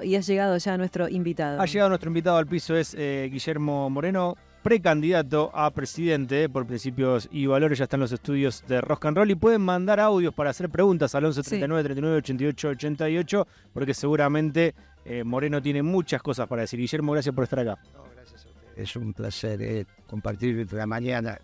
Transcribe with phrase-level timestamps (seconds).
[0.00, 1.60] Y ha llegado ya nuestro invitado.
[1.60, 7.28] Ha llegado nuestro invitado al piso, es eh, Guillermo Moreno, precandidato a presidente por principios
[7.32, 7.78] y valores.
[7.78, 11.16] Ya están los estudios de Rock and Roll y pueden mandar audios para hacer preguntas
[11.16, 14.72] al 11 39 39 88 88, porque seguramente
[15.04, 16.78] eh, Moreno tiene muchas cosas para decir.
[16.78, 17.78] Guillermo, gracias por estar acá.
[18.14, 18.80] gracias a usted.
[18.80, 21.40] Es un placer eh, compartir la mañana,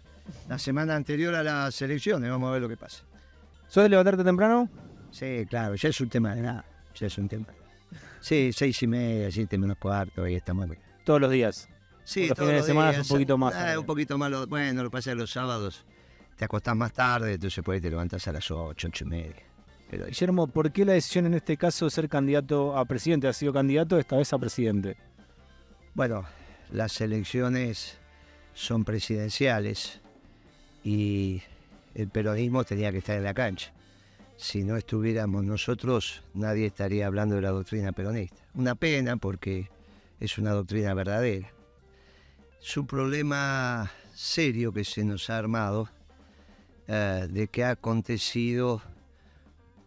[0.49, 2.31] la semana anterior a las elecciones.
[2.31, 3.03] Vamos a ver lo que pasa.
[3.67, 4.69] ¿Sos de levantarte temprano?
[5.11, 6.65] Sí, claro, ya es un tema de nada.
[6.95, 7.47] Ya es un tema.
[8.25, 10.67] Sí, seis y media, siete menos cuarto, ahí estamos.
[11.05, 11.69] Todos los días.
[12.05, 13.55] Sí, los fines de semana un poquito más.
[13.55, 14.31] Ah, un poquito más.
[14.31, 15.85] Lo, bueno, lo que pasa es que los sábados
[16.35, 19.43] te acostás más tarde, entonces por ahí te levantas a las ocho, ocho y media.
[19.91, 23.29] Pero, Guillermo, ¿por qué la decisión en este caso de ser candidato a presidente?
[23.29, 24.97] ¿Ha sido candidato esta vez a presidente?
[25.93, 26.25] Bueno,
[26.73, 27.99] las elecciones
[28.55, 30.01] son presidenciales
[30.83, 31.43] y
[31.95, 33.71] el peronismo tenía que estar en la cancha
[34.37, 38.37] si no estuviéramos nosotros, nadie estaría hablando de la doctrina peronista.
[38.55, 39.69] Una pena porque
[40.21, 41.53] es una doctrina verdadera.
[42.61, 45.89] Es un problema serio que se nos ha armado
[46.87, 48.83] eh, de que ha acontecido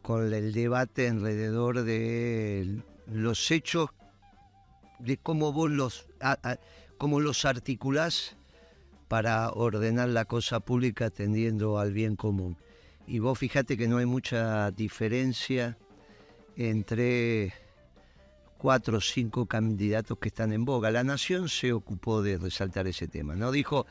[0.02, 2.82] con el debate alrededor de
[3.12, 3.90] los hechos,
[5.00, 6.08] de cómo vos los,
[6.98, 8.38] cómo los articulás
[9.08, 12.58] para ordenar la cosa pública atendiendo al bien común.
[13.08, 15.78] Y vos fíjate que no hay mucha diferencia
[16.58, 17.54] entre
[18.58, 20.92] cuatro o cinco candidatos que están en boga.
[20.92, 23.52] La Nación se ocupó de resaltar ese tema, ¿no?
[23.52, 23.86] Dijo,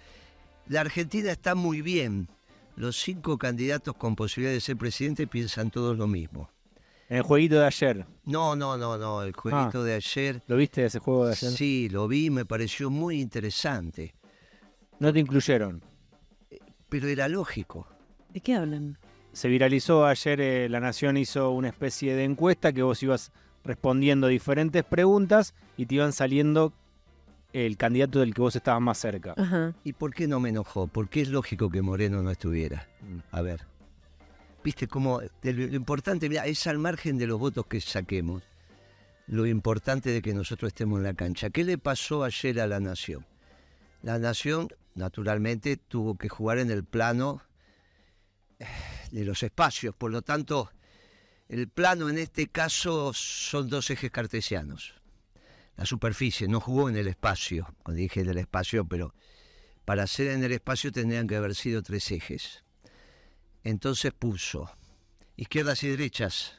[0.68, 2.28] la Argentina está muy bien.
[2.76, 6.50] Los cinco candidatos con posibilidad de ser presidente piensan todos lo mismo.
[7.08, 8.04] En el jueguito de ayer.
[8.24, 9.84] No, no, no, no, el jueguito ah.
[9.84, 10.42] de ayer.
[10.46, 11.52] ¿Lo viste ese juego de ayer?
[11.52, 14.14] Sí, lo vi, me pareció muy interesante.
[14.98, 15.82] No te incluyeron.
[16.90, 17.86] Pero era lógico.
[18.30, 18.98] ¿De qué hablan?
[19.36, 23.32] Se viralizó ayer, eh, La Nación hizo una especie de encuesta que vos ibas
[23.64, 26.72] respondiendo diferentes preguntas y te iban saliendo
[27.52, 29.34] el candidato del que vos estabas más cerca.
[29.84, 30.86] ¿Y por qué no me enojó?
[30.86, 32.88] Porque es lógico que Moreno no estuviera.
[33.02, 33.18] Mm.
[33.30, 33.66] A ver.
[34.64, 38.42] Viste cómo lo importante, mira, es al margen de los votos que saquemos,
[39.26, 41.50] lo importante de que nosotros estemos en la cancha.
[41.50, 43.26] ¿Qué le pasó ayer a la Nación?
[44.00, 47.42] La Nación, naturalmente, tuvo que jugar en el plano
[49.10, 49.94] de los espacios.
[49.94, 50.70] Por lo tanto,
[51.48, 54.94] el plano en este caso son dos ejes cartesianos.
[55.76, 59.14] La superficie no jugó en el espacio, cuando dije del espacio, pero
[59.84, 62.64] para ser en el espacio tendrían que haber sido tres ejes.
[63.62, 64.70] Entonces puso
[65.36, 66.54] izquierdas y derechas.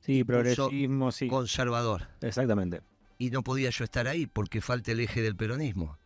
[0.00, 1.28] Sí, progresismo, sí.
[1.28, 2.08] Conservador.
[2.20, 2.80] Exactamente.
[3.18, 5.97] Y no podía yo estar ahí porque falta el eje del peronismo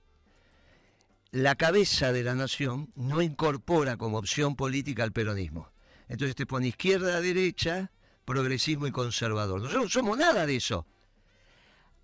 [1.32, 5.72] la cabeza de la nación no incorpora como opción política al peronismo.
[6.08, 7.90] Entonces te pone izquierda, derecha,
[8.26, 9.62] progresismo y conservador.
[9.62, 10.86] Nosotros no somos nada de eso.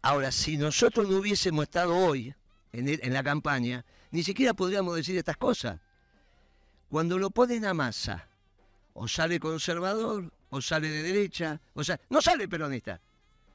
[0.01, 2.35] Ahora, si nosotros no hubiésemos estado hoy
[2.73, 5.79] en, la campaña, ni siquiera podríamos decir estas cosas.
[6.89, 8.29] Cuando lo ponen a masa,
[8.95, 12.99] o sale conservador, o sale de derecha, o sea, no sale peronista.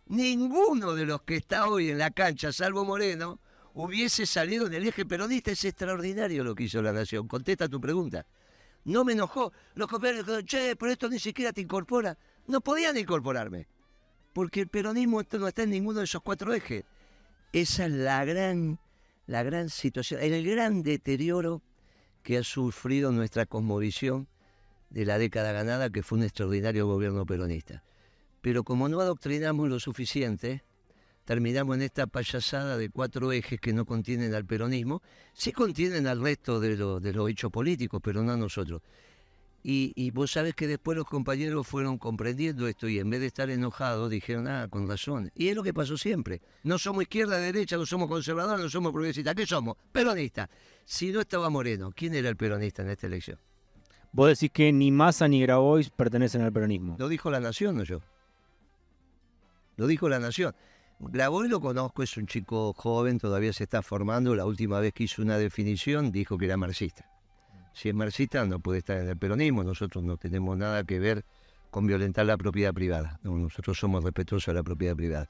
[0.05, 3.39] Ninguno de los que está hoy en la cancha, salvo Moreno,
[3.73, 5.51] hubiese salido en el eje peronista.
[5.51, 7.27] Es extraordinario lo que hizo la nación.
[7.27, 8.25] Contesta tu pregunta.
[8.85, 9.51] No me enojó.
[9.75, 12.17] Los compañeros dijeron, che, pero esto ni siquiera te incorpora.
[12.47, 13.67] No podían incorporarme.
[14.33, 16.83] Porque el peronismo no está en ninguno de esos cuatro ejes.
[17.53, 18.79] Esa es la gran,
[19.27, 21.61] la gran situación, el gran deterioro
[22.23, 24.27] que ha sufrido nuestra cosmovisión
[24.89, 27.83] de la década ganada, que fue un extraordinario gobierno peronista.
[28.41, 30.63] Pero como no adoctrinamos lo suficiente,
[31.25, 35.01] terminamos en esta payasada de cuatro ejes que no contienen al peronismo,
[35.33, 38.81] sí contienen al resto de, de los hechos políticos, pero no a nosotros.
[39.65, 43.49] Y, vos sabés que después los compañeros fueron comprendiendo esto y en vez de estar
[43.49, 45.31] enojados dijeron, ah, con razón.
[45.35, 46.41] Y es lo que pasó siempre.
[46.63, 49.33] No somos izquierda, derecha, no somos conservadores, no somos progresistas.
[49.35, 49.77] ¿Qué somos?
[49.93, 50.49] Peronistas.
[50.83, 53.39] Si no estaba Moreno, ¿quién era el peronista en esta elección?
[54.11, 56.97] Vos decís que ni Massa ni Grabois pertenecen al peronismo.
[56.99, 58.01] Lo dijo la Nación, no yo.
[59.77, 60.53] Lo dijo la Nación.
[61.11, 64.35] Graboy lo conozco, es un chico joven, todavía se está formando.
[64.35, 67.09] La última vez que hizo una definición dijo que era marxista.
[67.73, 71.25] Si es marxista no puede estar en el peronismo, nosotros no tenemos nada que ver
[71.71, 73.19] con violentar la propiedad privada.
[73.23, 75.29] nosotros somos respetuosos a la propiedad privada.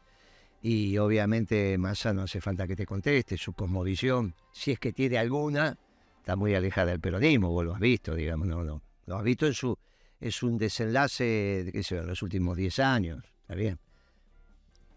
[0.61, 5.17] Y obviamente Massa no hace falta que te conteste, su cosmovisión, si es que tiene
[5.17, 5.77] alguna,
[6.19, 8.81] está muy alejada del peronismo, vos lo has visto, digamos, no, no.
[9.05, 9.77] Lo has visto en su,
[10.19, 13.79] es un desenlace, de, qué sé, los últimos 10 años, está bien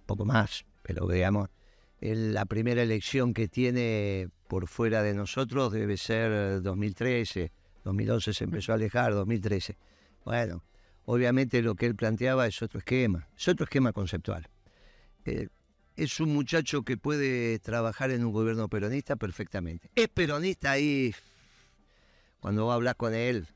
[0.07, 1.49] poco más, pero digamos,
[2.01, 7.53] la primera elección que tiene por fuera de nosotros debe ser 2013,
[7.85, 9.77] 2011 se empezó a alejar, 2013.
[10.25, 10.65] Bueno,
[11.05, 14.49] obviamente lo que él planteaba es otro esquema, es otro esquema conceptual.
[15.25, 15.49] eh,
[15.97, 19.91] es un muchacho que puede trabajar en un gobierno peronista perfectamente.
[19.95, 21.15] Es peronista ahí,
[22.39, 23.49] cuando hablas con él,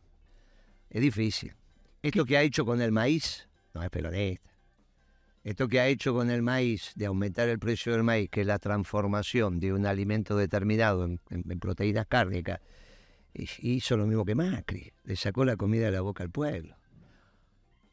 [0.88, 1.54] es difícil.
[2.02, 4.49] Esto que ha hecho con el maíz, no es peronista.
[5.42, 8.46] Esto que ha hecho con el maíz, de aumentar el precio del maíz, que es
[8.46, 12.60] la transformación de un alimento determinado en, proteínas cárnicas,
[13.32, 16.76] hizo lo mismo que Macri, le sacó la comida de la boca al pueblo.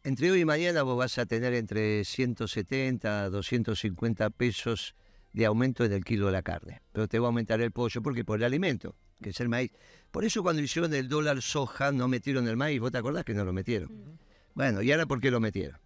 [0.03, 4.93] Entre hoy y mañana vos vas a tener entre 170 a 250 pesos
[5.31, 8.01] de aumento en el kilo de la carne, pero te va a aumentar el pollo
[8.01, 9.71] porque por el alimento, que es el maíz.
[10.11, 13.33] Por eso cuando hicieron el dólar soja no metieron el maíz, ¿vos te acordás que
[13.33, 14.19] no lo metieron?
[14.53, 15.79] Bueno, ¿y ahora por qué lo metieron?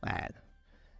[0.00, 0.45] Bueno,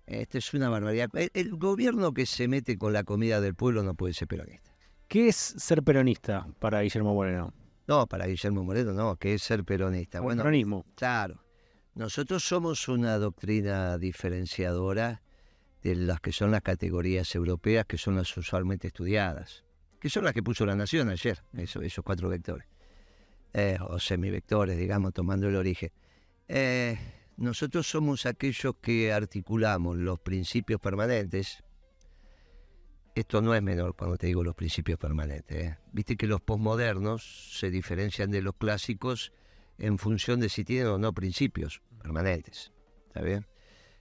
[0.07, 1.11] esto es una barbaridad.
[1.35, 4.73] El, gobierno que se mete con la comida del pueblo no puede ser peronista.
[5.09, 7.53] ¿Qué es ser peronista para Guillermo Moreno?
[7.87, 10.21] No, para Guillermo Moreno no, ¿qué es ser peronista?
[10.21, 10.85] Bueno, peronismo.
[10.97, 11.43] Claro.
[11.95, 15.23] Nosotros somos una doctrina diferenciadora
[15.83, 19.65] de las que son las categorías europeas, que son las usualmente estudiadas,
[20.01, 22.67] que son las que puso la Nación ayer, esos cuatro vectores,
[23.55, 25.91] eh, o semivectores, digamos, tomando el origen.
[26.49, 26.99] Eh,
[27.37, 31.63] nosotros somos aquellos que articulamos los principios permanentes.
[33.15, 35.57] Esto no es menor cuando te digo los principios permanentes.
[35.57, 35.79] ¿eh?
[35.93, 39.33] Viste que los posmodernos se diferencian de los clásicos
[39.79, 42.73] en función de si tienen o no principios permanentes.
[43.15, 43.47] ¿Está?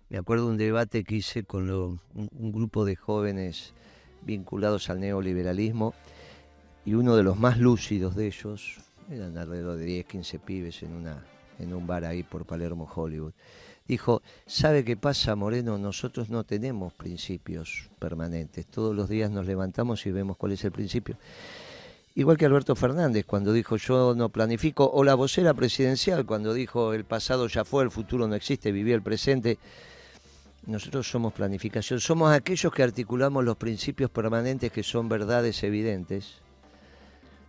[0.10, 3.74] Me acuerdo un debate que hice con un, un, grupo de jóvenes
[4.22, 5.94] vinculados al neoliberalismo
[6.86, 8.78] y uno de los más lúcidos de ellos,
[9.10, 11.26] eran alrededor de 10, 15 pibes en una
[11.60, 13.34] en un bar ahí por Palermo, Hollywood.
[13.88, 15.78] Dijo, ¿sabe qué pasa, Moreno?
[15.78, 18.66] Nosotros no tenemos principios permanentes.
[18.66, 21.18] Todos los días nos levantamos y vemos cuál es el principio.
[22.16, 26.94] Igual que Alberto Fernández cuando dijo yo no planifico, o la vocera presidencial cuando dijo
[26.94, 29.60] el pasado ya fue, el futuro no existe, viví el presente.
[30.66, 36.36] Nosotros somos planificación, somos aquellos que articulamos los principios permanentes que son verdades evidentes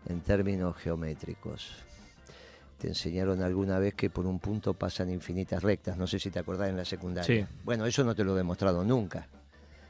[0.06, 1.85] en términos geométricos
[2.78, 5.96] te enseñaron alguna vez que por un punto pasan infinitas rectas.
[5.96, 7.49] No sé si te acordás en la secundaria.
[7.64, 9.28] Bueno, eso no te lo he demostrado nunca.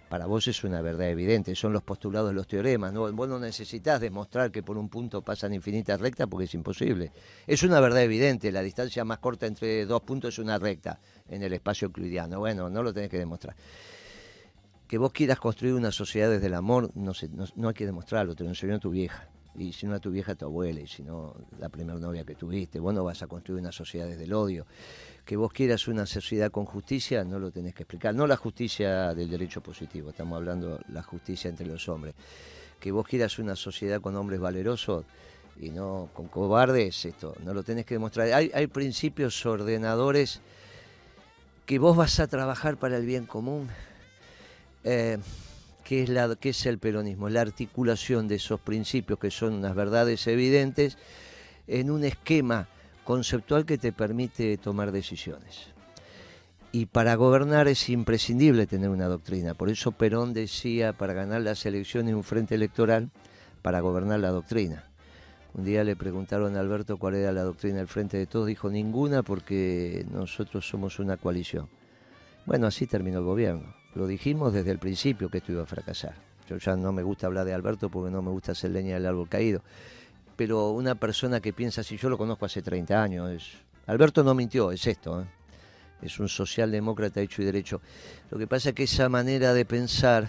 [0.08, 2.92] Para vos es una verdad evidente, son los postulados de los teoremas.
[2.92, 3.12] ¿no?
[3.12, 7.10] Vos no necesitas demostrar que por un punto pasan infinitas rectas porque es imposible.
[7.44, 11.42] Es una verdad evidente, la distancia más corta entre dos puntos es una recta en
[11.42, 12.38] el espacio euclidiano.
[12.38, 13.56] Bueno, no lo tenés que demostrar.
[14.86, 18.36] Que vos quieras construir una sociedad desde el amor, no, no, no hay que demostrarlo,
[18.36, 21.02] te lo enseñó tu vieja y si no a tu vieja, tu abuela, y si
[21.02, 24.32] no la primera novia que tuviste, vos no vas a construir una sociedad desde el
[24.32, 24.66] odio.
[25.24, 28.14] Que vos quieras una sociedad con justicia, no lo tenés que explicar.
[28.14, 32.14] No la justicia del derecho positivo, estamos hablando la justicia entre los hombres.
[32.78, 35.04] Que vos quieras una sociedad con hombres valerosos
[35.58, 38.32] y no con cobardes, esto no lo tenés que demostrar.
[38.32, 40.40] Hay, hay principios ordenadores
[41.64, 43.68] que vos vas a trabajar para el bien común.
[44.84, 45.18] Eh,
[45.86, 47.28] ¿Qué es, la, es el peronismo?
[47.28, 50.98] La articulación de esos principios que son unas verdades evidentes
[51.68, 52.66] en un esquema
[53.04, 55.68] conceptual que te permite tomar decisiones.
[56.72, 59.54] Y para gobernar es imprescindible tener una doctrina.
[59.54, 63.10] Por eso Perón decía, para ganar las elecciones un frente electoral,
[63.62, 64.86] para gobernar la doctrina.
[65.54, 68.70] Un día le preguntaron a Alberto cuál era la doctrina del Frente de Todos, dijo
[68.70, 71.68] ninguna porque nosotros somos una coalición.
[72.44, 73.75] Bueno, así terminó el gobierno.
[73.96, 76.14] Lo dijimos desde el principio que esto iba a fracasar.
[76.50, 79.06] Yo ya no me gusta hablar de Alberto porque no me gusta hacer leña del
[79.06, 79.62] árbol caído.
[80.36, 83.56] Pero una persona que piensa así, yo lo conozco hace 30 años.
[83.86, 85.22] Alberto no mintió, es esto.
[85.22, 85.24] ¿eh?
[86.02, 87.80] Es un socialdemócrata hecho y derecho.
[88.30, 90.28] Lo que pasa es que esa manera de pensar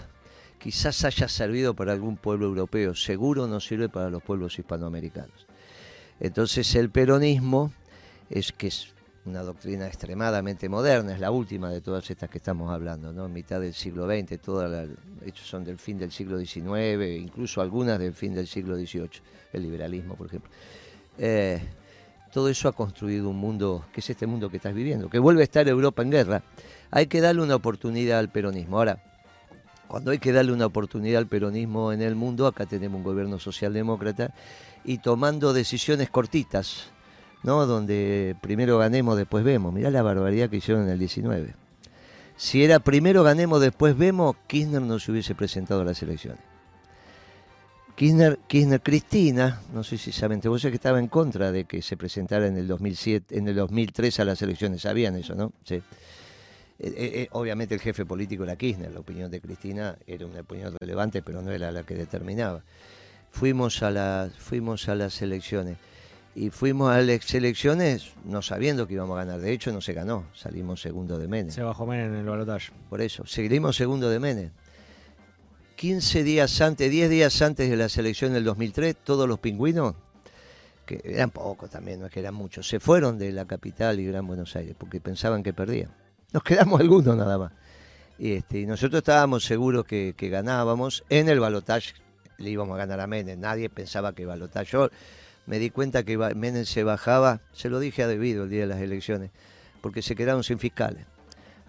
[0.59, 5.45] quizás haya servido para algún pueblo europeo, seguro no sirve para los pueblos hispanoamericanos.
[6.21, 7.74] Entonces el peronismo
[8.29, 8.93] es que es
[9.27, 13.25] una doctrina extremadamente moderna, es la última de todas estas que estamos hablando, ¿no?
[13.25, 14.88] En mitad del siglo XX, todas las
[15.25, 19.10] hechos son del fin del siglo XIX, incluso algunas del fin del siglo XVIII,
[19.53, 20.50] el liberalismo, por ejemplo.
[21.17, 21.62] Eh,
[22.31, 25.41] todo eso ha construido un mundo, que es este mundo que estás viviendo, que vuelve
[25.41, 26.43] a estar Europa en guerra.
[26.89, 28.77] Hay que darle una oportunidad al peronismo.
[28.77, 29.03] Ahora,
[29.88, 33.39] cuando hay que darle una oportunidad al peronismo en el mundo, acá tenemos un gobierno
[33.39, 34.34] socialdemócrata
[34.84, 36.91] y tomando decisiones cortitas,
[37.44, 37.65] ¿no?
[37.65, 39.74] Donde primero ganemos, después vemos.
[39.74, 41.53] Mirá la barbaridad que hicieron en el 19.
[42.36, 46.39] Si era primero ganemos, después vemos, Kirchner no se hubiese presentado a las elecciones.
[47.96, 51.98] Kirchner, Kirchner Cristina, no sé si saben, vos que estaba en contra de que se
[51.98, 55.51] presentara en el 2007, en el 2003 a las elecciones, sabían eso, ¿no?
[55.63, 55.75] Sí.
[55.75, 55.82] Eh,
[56.79, 60.75] eh, eh, obviamente el jefe político era Kirchner, la opinión de Cristina era una opinión
[60.79, 62.62] relevante, pero no era la que determinaba.
[63.32, 65.77] Fuimos a fuimos a las elecciones
[66.38, 69.39] Y fuimos a las elecciones no sabiendo que íbamos a ganar.
[69.39, 70.24] De hecho, no se ganó.
[70.36, 71.50] Salimos segundo de Menem.
[71.50, 72.72] Se bajó Menem en el balotaje.
[72.91, 74.51] Por eso, seguimos segundo de Menem.
[75.77, 79.96] 15 días antes, 10 días antes de la selección del 2003, todos los pingüinos,
[80.86, 84.06] que eran pocos también, no es que eran muchos, se fueron de la capital y
[84.06, 85.89] Gran Buenos Aires porque pensaban que perdían.
[86.34, 87.51] Nos quedamos algunos nada más.
[88.20, 91.03] Y, este, y nosotros estábamos seguros que, que ganábamos.
[91.10, 91.96] En el balotaje
[92.38, 93.39] le íbamos a ganar a Menem.
[93.39, 94.77] Nadie pensaba que balotaje.
[95.48, 98.68] Me di cuenta que Menem se bajaba, se lo dije a Debido el día de
[98.68, 99.32] las elecciones,
[99.82, 101.06] porque se quedaron sin fiscales.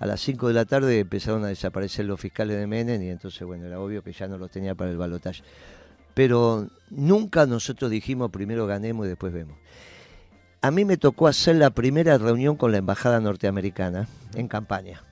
[0.01, 3.41] A las 5 de la tarde empezaron a desaparecer los fiscales de Menem y entonces,
[3.47, 5.43] bueno, era obvio que ya no los tenía para el balotaje.
[6.15, 9.57] Pero nunca nosotros dijimos primero ganemos y después vemos.
[10.61, 15.05] A mí me tocó hacer la primera reunión con la embajada norteamericana en campaña.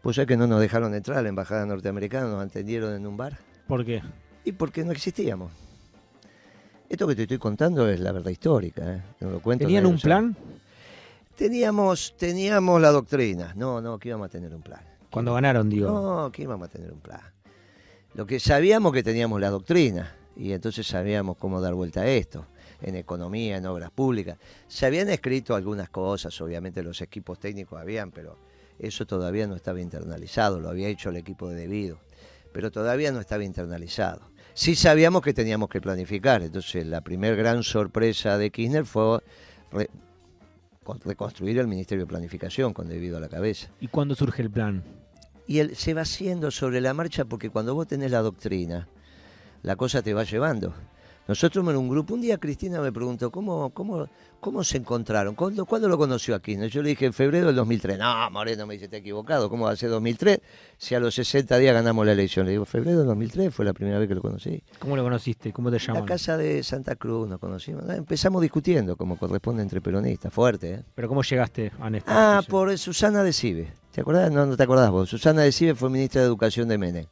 [0.00, 3.18] Pues ya que no nos dejaron entrar a la embajada norteamericana, nos atendieron en un
[3.18, 3.36] bar.
[3.66, 4.02] ¿Por qué?
[4.44, 5.52] Y porque no existíamos.
[6.90, 8.82] Esto que te estoy contando es la verdad histórica.
[8.96, 9.02] ¿eh?
[9.20, 10.36] No lo cuento ¿Tenían un plan?
[11.36, 13.52] Teníamos, teníamos la doctrina.
[13.54, 14.80] No, no, que íbamos a tener un plan.
[15.08, 15.88] Cuando ganaron, digo.
[15.88, 17.20] No, que íbamos a tener un plan.
[18.14, 22.46] Lo que sabíamos que teníamos la doctrina y entonces sabíamos cómo dar vuelta a esto,
[22.82, 24.36] en economía, en obras públicas.
[24.66, 28.36] Se habían escrito algunas cosas, obviamente los equipos técnicos habían, pero
[28.80, 32.00] eso todavía no estaba internalizado, lo había hecho el equipo de debido,
[32.52, 34.22] pero todavía no estaba internalizado.
[34.54, 39.20] Sí sabíamos que teníamos que planificar, entonces la primer gran sorpresa de Kirchner fue
[39.72, 39.88] re-
[40.84, 43.68] con- reconstruir el Ministerio de Planificación con debido a la cabeza.
[43.80, 44.82] ¿Y cuándo surge el plan?
[45.46, 48.86] Y él se va haciendo sobre la marcha porque cuando vos tenés la doctrina,
[49.62, 50.74] la cosa te va llevando.
[51.30, 54.08] Nosotros en un grupo, un día Cristina me preguntó, ¿cómo, cómo,
[54.40, 55.36] cómo se encontraron?
[55.36, 56.56] ¿Cuándo, cuándo lo conoció aquí?
[56.68, 58.00] Yo le dije, en febrero del 2003.
[58.00, 59.48] No, Moreno me dice, te he equivocado.
[59.48, 60.40] ¿Cómo va a ser 2003
[60.76, 62.46] si a los 60 días ganamos la elección?
[62.46, 64.60] Le digo, febrero del 2003 fue la primera vez que lo conocí.
[64.80, 65.52] ¿Cómo lo conociste?
[65.52, 66.04] ¿Cómo te En la llaman?
[66.08, 67.84] casa de Santa Cruz nos conocimos.
[67.88, 70.82] Ah, Empezamos discutiendo, como corresponde entre peronistas, fuerte, ¿eh?
[70.96, 72.12] ¿Pero cómo llegaste a Néstor?
[72.12, 73.72] Ah, por Susana Decibe.
[73.92, 74.32] ¿Te acordás?
[74.32, 75.08] No, no te acordás vos.
[75.08, 77.06] Susana Decibe fue ministra de Educación de Menem.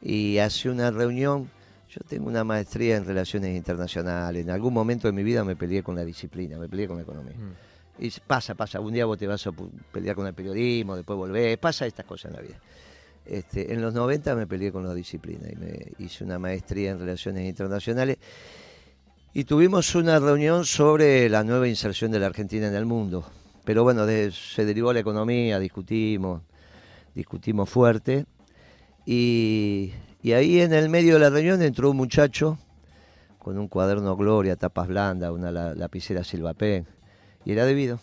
[0.00, 1.50] Y hace una reunión.
[1.94, 4.42] Yo tengo una maestría en relaciones internacionales.
[4.44, 7.02] En algún momento de mi vida me peleé con la disciplina, me peleé con la
[7.04, 7.34] economía.
[7.36, 8.02] Mm.
[8.04, 8.80] Y pasa, pasa.
[8.80, 9.52] Un día vos te vas a
[9.92, 11.56] pelear con el periodismo, después volvés.
[11.58, 12.58] Pasa estas cosas en la vida.
[13.24, 16.98] Este, en los 90 me peleé con la disciplina y me hice una maestría en
[16.98, 18.18] relaciones internacionales.
[19.32, 23.24] Y tuvimos una reunión sobre la nueva inserción de la Argentina en el mundo.
[23.64, 26.42] Pero bueno, de- se derivó la economía, discutimos,
[27.14, 28.26] discutimos fuerte.
[29.06, 29.92] Y,
[30.24, 32.58] y ahí en el medio de la reunión entró un muchacho
[33.38, 36.86] con un cuaderno Gloria, tapas blandas, una la- lapicera Silva Pen.
[37.44, 38.00] Y era debido.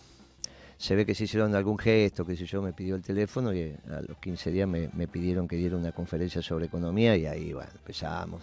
[0.78, 3.58] Se ve que se hicieron algún gesto, que sé yo, me pidió el teléfono y
[3.58, 7.52] eh, a los 15 días me, pidieron que diera una conferencia sobre economía y ahí,
[7.74, 8.40] empezamos.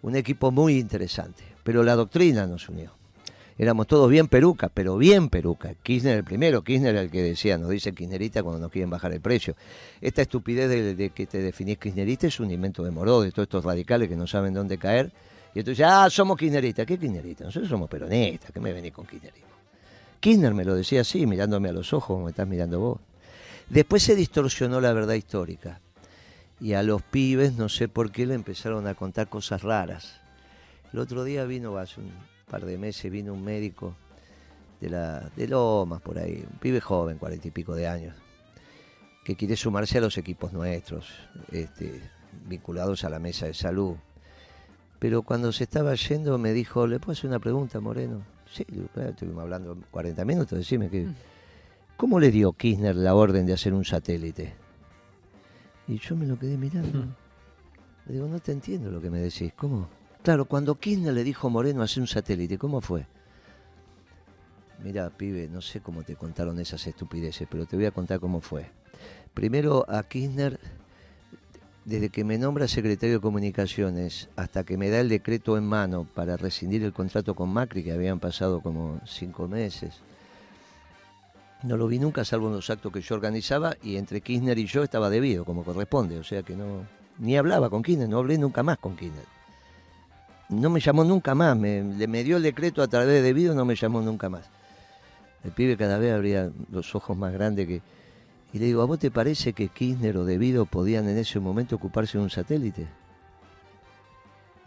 [0.00, 2.97] Un equipo muy interesante, pero la doctrina nos unió.
[3.58, 5.74] Éramos todos bien peruca, pero bien peruca.
[5.82, 9.20] Kirchner el primero, Kirchner el que decía, nos dice Kirchnerita cuando nos quieren bajar el
[9.20, 9.56] precio.
[10.00, 13.64] Esta estupidez de, que te definís Kirchnerita es un invento de Moró, de todos estos
[13.64, 15.10] radicales que no saben dónde caer.
[15.56, 16.86] Y entonces, ah, somos Kirchneristas.
[16.86, 17.46] ¿Qué Kirchneristas?
[17.46, 19.48] Nosotros somos peronistas, ¿qué me venís con Kirchnerismo?
[20.20, 23.00] Kirchner me lo decía así, mirándome a los ojos como me estás mirando vos.
[23.68, 25.80] Después se distorsionó la verdad histórica.
[26.60, 30.20] Y a los pibes, no sé por qué, le empezaron a contar cosas raras.
[30.92, 32.12] El otro día vino, hace un
[32.48, 33.94] par de meses, vino un médico
[34.80, 38.16] de, la, de Lomas, por ahí, un pibe joven, cuarenta y pico de años,
[39.24, 41.08] que quiere sumarse a los equipos nuestros,
[41.52, 42.00] este,
[42.46, 43.96] vinculados a la mesa de salud.
[44.98, 48.22] Pero cuando se estaba yendo me dijo, ¿le puedo hacer una pregunta, Moreno?
[48.52, 48.64] Sí,
[48.94, 51.06] "Claro, estuvimos hablando 40 minutos, decime que...
[51.96, 54.54] ¿Cómo le dio Kirchner la orden de hacer un satélite?
[55.88, 57.06] Y yo me lo quedé mirando.
[58.06, 59.52] Le digo, no te entiendo lo que me decís.
[59.56, 59.88] ¿Cómo?
[60.28, 63.06] Claro, cuando Kirchner le dijo a Moreno hacer un satélite, ¿cómo fue?
[64.84, 68.42] Mira, pibe, no sé cómo te contaron esas estupideces, pero te voy a contar cómo
[68.42, 68.66] fue.
[69.32, 70.60] Primero a Kirchner,
[71.86, 76.06] desde que me nombra secretario de Comunicaciones hasta que me da el decreto en mano
[76.14, 79.94] para rescindir el contrato con Macri, que habían pasado como cinco meses,
[81.62, 84.66] no lo vi nunca, salvo en los actos que yo organizaba, y entre Kirchner y
[84.66, 86.84] yo estaba debido, como corresponde, o sea que no,
[87.16, 89.37] ni hablaba con Kirchner, no hablé nunca más con Kirchner.
[90.48, 93.64] No me llamó nunca más, me, me dio el decreto a través de debido, no
[93.64, 94.44] me llamó nunca más.
[95.44, 97.82] El pibe cada vez abría los ojos más grandes que...
[98.52, 101.76] Y le digo, ¿a vos te parece que Kirchner o Debido podían en ese momento
[101.76, 102.88] ocuparse de un satélite?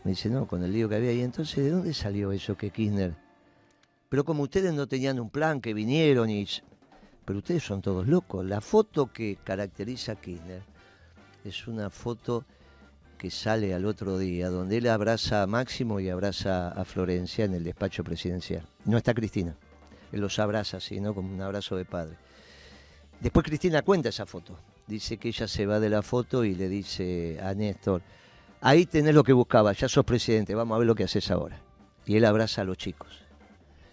[0.04, 1.12] Me dice, no, con el lío que había.
[1.14, 3.16] Y entonces, ¿de dónde salió eso que Kirchner?
[4.08, 6.48] Pero como ustedes no tenían un plan, que vinieron y...
[7.26, 8.46] Pero ustedes son todos locos.
[8.46, 10.62] La foto que caracteriza a Kirchner
[11.44, 12.46] es una foto
[13.22, 17.54] que sale al otro día, donde él abraza a Máximo y abraza a Florencia en
[17.54, 18.64] el despacho presidencial.
[18.86, 19.56] No está Cristina.
[20.12, 21.14] Él los abraza así, ¿no?
[21.14, 22.16] Como un abrazo de padre.
[23.20, 24.58] Después Cristina cuenta esa foto.
[24.88, 28.02] Dice que ella se va de la foto y le dice a Néstor,
[28.60, 31.62] ahí tenés lo que buscaba, ya sos presidente, vamos a ver lo que haces ahora.
[32.08, 33.20] Y él abraza a los chicos.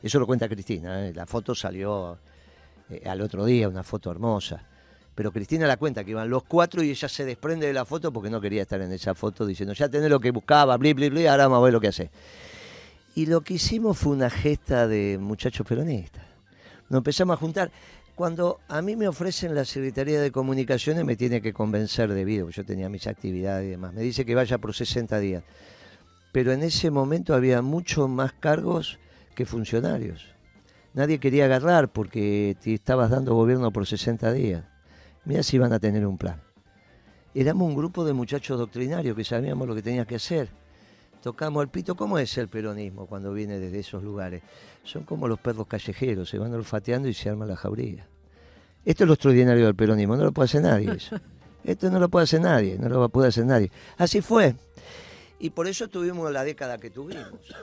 [0.03, 1.07] Eso lo cuenta Cristina.
[1.07, 1.13] ¿eh?
[1.13, 2.19] La foto salió
[2.89, 4.65] eh, al otro día, una foto hermosa.
[5.19, 8.13] Pero Cristina la cuenta que iban los cuatro y ella se desprende de la foto
[8.13, 11.09] porque no quería estar en esa foto diciendo, ya tenés lo que buscaba, bli, bli,
[11.09, 12.09] bli, ahora vamos a ver lo que hace.
[13.17, 16.23] Y lo que hicimos fue una gesta de muchachos peronistas.
[16.89, 17.73] Nos empezamos a juntar.
[18.15, 22.65] Cuando a mí me ofrecen la Secretaría de Comunicaciones me tiene que convencer debido, yo
[22.65, 23.95] tenía mis actividades y demás.
[23.95, 25.43] Me dice que vaya por 60 días.
[26.31, 29.01] Pero en ese momento había muchos más cargos
[29.35, 30.27] que funcionarios.
[30.95, 34.78] Nadie quería agarrar porque te estabas dando gobierno por 60 días.
[35.29, 36.41] Mira si iban a tener un plan.
[37.35, 40.49] Éramos un grupo de muchachos doctrinarios que sabíamos lo que tenías que hacer.
[41.23, 41.97] Tocamos el pito.
[41.97, 44.43] ¿Cómo es el peronismo cuando viene desde esos lugares?
[44.85, 48.09] Son como los perros callejeros, se van olfateando y se arma la jauría.
[48.87, 51.17] Esto es lo extraordinario del peronismo, no lo puede hacer nadie eso.
[51.63, 53.71] Esto no lo puede hacer nadie, no lo puede hacer nadie.
[53.99, 54.55] Así fue.
[55.39, 57.55] Y por eso tuvimos la década que tuvimos.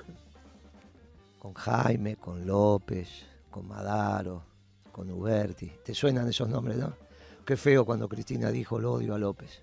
[1.40, 4.44] Con Jaime, con López, con Madaro,
[4.92, 5.72] con Uberti.
[5.84, 7.05] ¿Te suenan esos nombres, no?
[7.46, 9.62] Qué feo cuando Cristina dijo lo odio a López.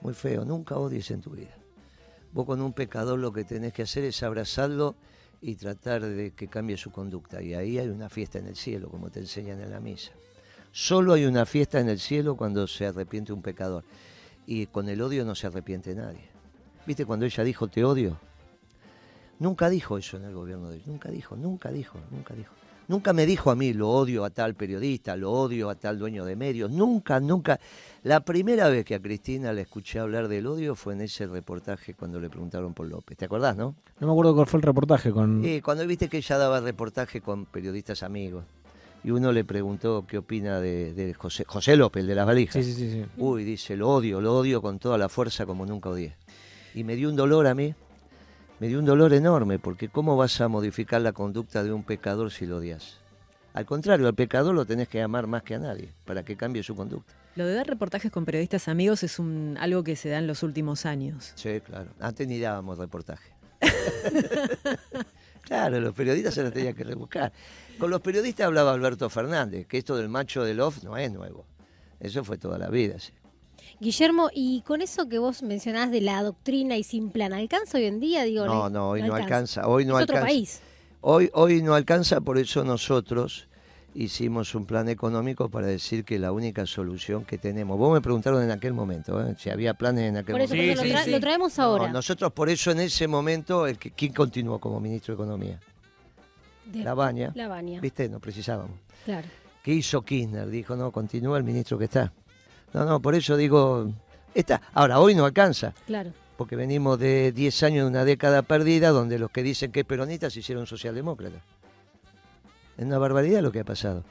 [0.00, 1.56] Muy feo, nunca odies en tu vida.
[2.32, 4.94] Vos con un pecador lo que tenés que hacer es abrazarlo
[5.40, 7.42] y tratar de que cambie su conducta.
[7.42, 10.12] Y ahí hay una fiesta en el cielo, como te enseñan en la misa.
[10.70, 13.82] Solo hay una fiesta en el cielo cuando se arrepiente un pecador.
[14.46, 16.28] Y con el odio no se arrepiente nadie.
[16.86, 18.20] ¿Viste cuando ella dijo te odio?
[19.40, 20.86] Nunca dijo eso en el gobierno de ellos.
[20.86, 22.57] Nunca dijo, nunca dijo, nunca dijo.
[22.88, 26.24] Nunca me dijo a mí, lo odio a tal periodista, lo odio a tal dueño
[26.24, 26.70] de medios.
[26.70, 27.60] Nunca, nunca.
[28.02, 31.92] La primera vez que a Cristina le escuché hablar del odio fue en ese reportaje
[31.92, 33.18] cuando le preguntaron por López.
[33.18, 33.74] ¿Te acordás, no?
[34.00, 35.42] No me acuerdo cuál fue el reportaje con...
[35.44, 38.46] Sí, cuando viste que ella daba reportaje con periodistas amigos.
[39.04, 42.54] Y uno le preguntó qué opina de, José, José López, el de las valijas.
[42.54, 45.90] Sí, sí, sí, Uy, dice, lo odio, lo odio con toda la fuerza como nunca
[45.90, 46.16] odié.
[46.74, 47.74] Y me dio un dolor a mí,
[48.60, 52.30] me dio un dolor enorme, porque ¿cómo vas a modificar la conducta de un pecador
[52.30, 52.98] si lo odias?
[53.54, 56.62] Al contrario, al pecador lo tenés que amar más que a nadie para que cambie
[56.62, 57.14] su conducta.
[57.36, 60.42] Lo de dar reportajes con periodistas amigos es un, algo que se da en los
[60.42, 61.32] últimos años.
[61.36, 61.90] Sí, claro.
[62.00, 63.32] Antes ni dábamos reportaje.
[65.42, 67.32] claro, los periodistas se los tenían que rebuscar.
[67.78, 71.46] Con los periodistas hablaba Alberto Fernández, que esto del macho del off no es nuevo.
[72.00, 72.98] Eso fue toda la vida.
[72.98, 73.12] Sí.
[73.80, 77.84] Guillermo, y con eso que vos mencionás de la doctrina y sin plan, ¿alcanza hoy
[77.84, 78.24] en día?
[78.24, 79.68] Digo, no, no, hoy no, alcanza.
[79.68, 80.22] Hoy no es alcanza.
[80.22, 80.60] otro país.
[81.00, 83.48] Hoy, hoy no alcanza, por eso nosotros
[83.94, 87.78] hicimos un plan económico para decir que la única solución que tenemos.
[87.78, 89.34] Vos me preguntaron en aquel momento ¿eh?
[89.38, 91.10] si había planes en aquel por eso, momento.
[91.10, 91.90] lo, traemos ahora.
[91.90, 95.60] nosotros por eso en ese momento, el que, ¿quién continuó como ministro de Economía?
[96.74, 97.32] la Baña.
[97.34, 97.80] La Baña.
[97.80, 98.08] ¿Viste?
[98.08, 98.76] No precisábamos.
[99.04, 99.26] Claro.
[99.62, 100.48] ¿Qué hizo Kirchner?
[100.48, 102.12] Dijo, no, continúa el ministro que está.
[102.72, 103.90] No, no, por eso digo,
[104.34, 104.60] está.
[104.74, 105.74] Ahora, hoy no alcanza.
[105.86, 106.12] Claro.
[106.36, 109.86] Porque venimos de 10 años de una década perdida donde los que dicen que es
[109.86, 111.42] peronista se hicieron socialdemócratas.
[112.76, 114.04] Es una barbaridad lo que ha pasado.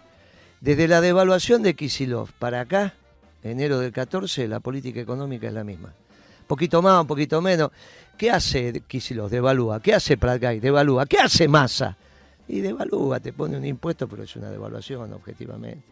[0.60, 2.96] Desde la devaluación de Kisilov para acá,
[3.44, 5.90] enero del 14, la política económica es la misma.
[5.90, 7.72] Un poquito más, un poquito menos.
[8.18, 9.30] ¿Qué hace Kisilov?
[9.30, 9.80] Devalúa.
[9.80, 10.60] ¿Qué hace Pratgay?
[10.60, 11.06] Devalúa.
[11.06, 11.96] ¿Qué hace Massa?
[12.48, 15.84] Y devalúa, te pone un impuesto, pero es una devaluación objetivamente.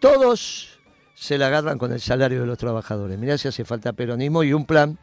[0.00, 0.71] Todos
[1.22, 3.16] se la agarran con el salario de los trabajadores.
[3.16, 4.98] Mirá si hace falta peronismo y un plan,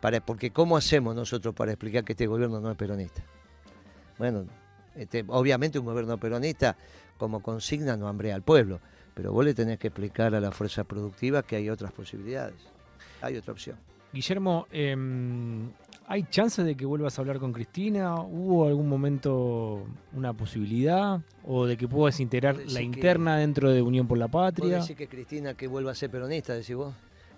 [0.00, 3.24] para, porque ¿cómo hacemos nosotros para explicar que este gobierno no es peronista?
[4.16, 4.44] Bueno,
[4.94, 6.76] este, obviamente un gobierno peronista
[7.18, 8.78] como consigna no hambrea al pueblo,
[9.12, 12.54] pero vos le tenés que explicar a la fuerza productiva que hay otras posibilidades,
[13.20, 13.76] hay otra opción.
[14.12, 15.72] Guillermo, em,
[16.08, 18.14] ¿hay chance de que vuelvas a hablar con Cristina?
[18.20, 21.20] ¿Hubo algún momento una posibilidad?
[21.44, 24.78] ¿O de que puedas integrar la interna dentro de Unión por la Patria?
[24.78, 26.94] ¿Vos decís que Cristina que vuelva a ser peronista, decís vos?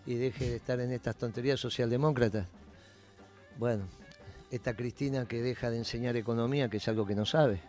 [0.07, 2.47] Y deje de estar en estas tonterías socialdemócratas.
[3.59, 3.85] Bueno,
[4.51, 7.61] esta Cristina que deja de enseñar economía, que es algo que no sabe.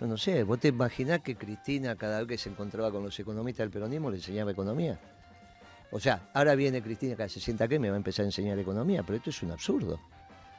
[0.00, 3.18] Yo no sé, ¿vos te imaginás que Cristina cada vez que se encontraba con los
[3.18, 4.98] economistas del peronismo le enseñaba economía?
[5.90, 8.58] O sea, ahora viene Cristina que se sienta que me va a empezar a enseñar
[8.58, 9.98] economía, pero esto es un absurdo.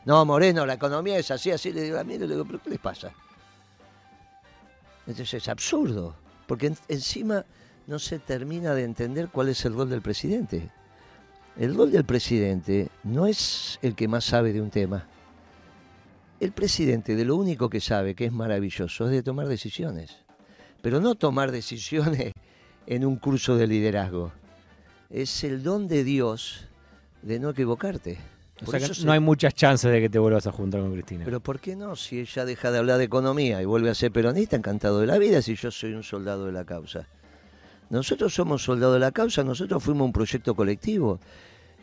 [0.05, 2.69] No, Moreno, la economía es así, así, le digo a mí, le digo, pero ¿qué
[2.71, 3.11] les pasa?
[5.05, 6.15] Entonces es absurdo,
[6.47, 7.45] porque encima
[7.87, 10.69] no se termina de entender cuál es el rol del presidente.
[11.57, 15.07] El rol del presidente no es el que más sabe de un tema,
[16.39, 20.15] el presidente de lo único que sabe, que es maravilloso, es de tomar decisiones.
[20.81, 22.31] Pero no tomar decisiones
[22.87, 24.31] en un curso de liderazgo.
[25.09, 26.67] Es el don de Dios
[27.21, 28.19] de no equivocarte.
[28.65, 30.91] O sea que se- no hay muchas chances de que te vuelvas a juntar con
[30.93, 31.23] Cristina.
[31.25, 31.95] Pero ¿por qué no?
[31.95, 35.17] Si ella deja de hablar de economía y vuelve a ser peronista, encantado de la
[35.17, 37.07] vida, si yo soy un soldado de la causa.
[37.89, 41.19] Nosotros somos soldados de la causa, nosotros fuimos un proyecto colectivo.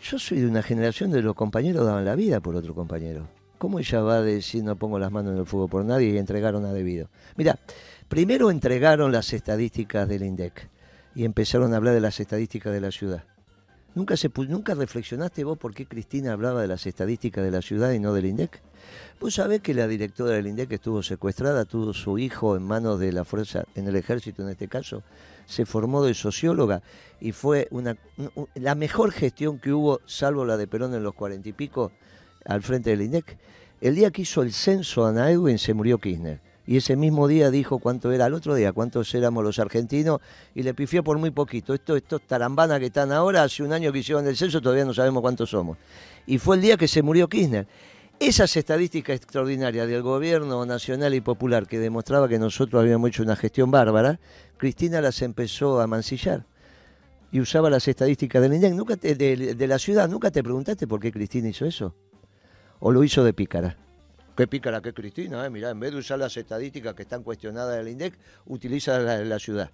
[0.03, 3.27] Yo soy de una generación de los compañeros daban la vida por otro compañero.
[3.59, 6.19] ¿Cómo ella va a decir no pongo las manos en el fuego por nadie y
[6.19, 7.09] entregaron a debido?
[7.37, 7.59] Mira,
[8.07, 10.69] primero entregaron las estadísticas del INDEC
[11.15, 13.25] y empezaron a hablar de las estadísticas de la ciudad.
[13.97, 17.63] ¿Nunca, se, pu- ¿Nunca reflexionaste vos por qué Cristina hablaba de las estadísticas de la
[17.63, 18.61] ciudad y no del INDEC?
[19.19, 23.11] Vos sabés que la directora del INDEC estuvo secuestrada, tuvo su hijo en manos de
[23.11, 25.03] la fuerza, en el ejército en este caso,
[25.47, 26.83] se formó de socióloga
[27.23, 27.71] y fue
[28.55, 31.91] la mejor gestión que hubo, salvo la de Perón en los cuarenta y pico,
[32.45, 33.39] al frente del INDEC.
[33.81, 36.41] El día que hizo el censo Ana Edwin se murió Kirchner.
[36.67, 40.21] Y ese mismo día dijo cuánto era, al otro día, cuántos éramos los argentinos,
[40.55, 41.75] y le pifió por muy poquito.
[41.75, 44.93] Esto, estos tarambanas que están ahora, hace un año que hicieron el censo, todavía no
[44.93, 45.79] sabemos cuántos somos.
[46.27, 47.69] Y fue el día que se murió Kirchner.
[48.19, 53.37] Esas estadísticas extraordinarias del gobierno nacional y popular que demostraba que nosotros habíamos hecho una
[53.37, 54.19] gestión bárbara,
[54.57, 56.47] Cristina las empezó a mancillar
[57.31, 58.73] y usaba las estadísticas del INDEC.
[58.73, 60.09] ¿Nunca te- de, de la ciudad.
[60.09, 61.95] ¿Nunca te preguntaste por qué Cristina hizo eso?
[62.81, 63.77] ¿O lo hizo de pícara?
[64.37, 65.47] ¿Qué pícara que Cristina?
[65.47, 65.51] Eh?
[65.51, 69.39] Mirá, en vez de usar las estadísticas que están cuestionadas del INDEC, utiliza la, la
[69.39, 69.71] ciudad.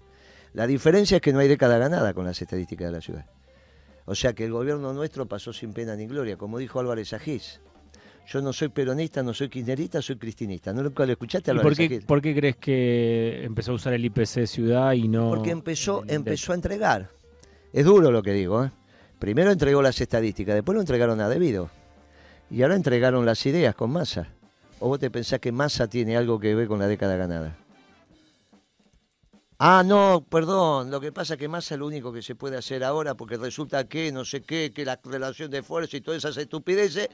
[0.53, 3.25] La diferencia es que no hay década ganada con las estadísticas de la ciudad.
[4.05, 7.59] O sea que el gobierno nuestro pasó sin pena ni gloria, como dijo Álvarez Agís.
[8.27, 10.71] Yo no soy peronista, no soy kirchnerista, soy cristinista.
[10.71, 12.05] ¿No lo escuchaste, ¿Y Álvarez por qué, Agís?
[12.05, 15.29] por qué crees que empezó a usar el IPC ciudad y no...?
[15.29, 17.09] Porque empezó, empezó a entregar.
[17.73, 18.63] Es duro lo que digo.
[18.63, 18.71] ¿eh?
[19.19, 21.69] Primero entregó las estadísticas, después lo entregaron a debido.
[22.49, 24.29] Y ahora entregaron las ideas con masa.
[24.79, 27.55] ¿O vos te pensás que masa tiene algo que ver con la década ganada?
[29.65, 30.91] Ah, no, perdón.
[30.91, 33.37] Lo que pasa es que Massa es lo único que se puede hacer ahora porque
[33.37, 37.07] resulta que no sé qué, que la relación de fuerza y todas esas estupideces,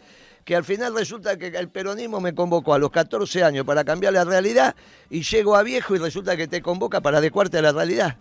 [0.45, 4.13] que al final resulta que el peronismo me convocó a los 14 años para cambiar
[4.13, 4.75] la realidad
[5.11, 8.17] y llego a viejo y resulta que te convoca para adecuarte a la realidad.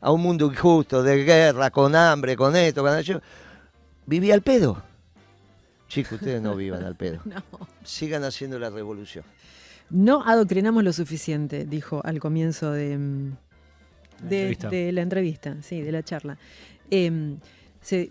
[0.00, 3.22] A un mundo injusto, de guerra, con hambre, con esto, con aquello.
[4.06, 4.80] Viví al pedo.
[5.94, 7.20] Chicos, ustedes no vivan al pedo.
[7.24, 7.40] No.
[7.84, 9.24] Sigan haciendo la revolución.
[9.90, 13.36] No adoctrinamos lo suficiente, dijo al comienzo de, mm,
[14.22, 14.70] La entrevista.
[14.70, 16.36] de la entrevista, sí, de la charla.
[16.90, 17.38] Em,
[17.80, 18.10] se,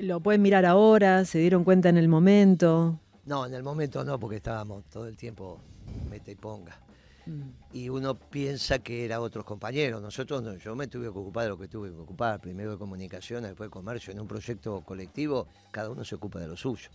[0.00, 2.98] lo pueden mirar ahora, se dieron cuenta en el momento.
[3.26, 5.60] No, en el momento no, porque estábamos todo el tiempo
[6.08, 6.80] mete y ponga.
[7.26, 7.42] Mm.
[7.74, 10.00] y uno piensa que era otros compañeros.
[10.00, 12.78] Nosotros, no, yo me tuve que ocupar de lo que tuve que ocupar, primero de
[12.78, 14.14] comunicación, después de comercio.
[14.14, 16.88] En un proyecto colectivo, cada uno se ocupa de lo suyo.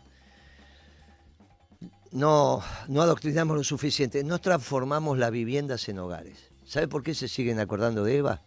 [2.14, 6.52] No, no adoctrinamos lo suficiente, no transformamos las viviendas en hogares.
[6.64, 8.40] ¿Sabe por qué se siguen acordando de Eva?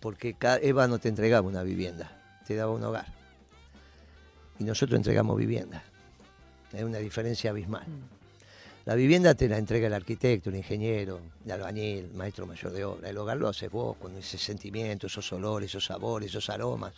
[0.00, 3.04] Porque Eva no te entregaba una vivienda, te daba un hogar.
[4.58, 5.84] Y nosotros entregamos vivienda.
[6.72, 7.84] Hay una diferencia abismal.
[8.86, 12.84] La vivienda te la entrega el arquitecto, el ingeniero, el albañil, el maestro mayor de
[12.86, 13.10] obra.
[13.10, 16.94] El hogar lo haces vos con ese sentimiento, esos olores, esos sabores, esos aromas.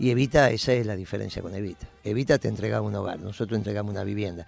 [0.00, 1.86] Y Evita, esa es la diferencia con Evita.
[2.02, 4.46] Evita te entregaba un hogar, nosotros entregamos una vivienda.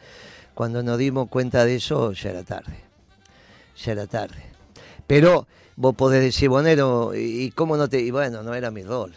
[0.55, 2.81] Cuando nos dimos cuenta de eso, ya era tarde.
[3.85, 4.43] Ya era tarde.
[5.07, 8.01] Pero vos podés decir, Bonero, ¿y cómo no te...?
[8.01, 9.15] Y bueno, no era mi rol.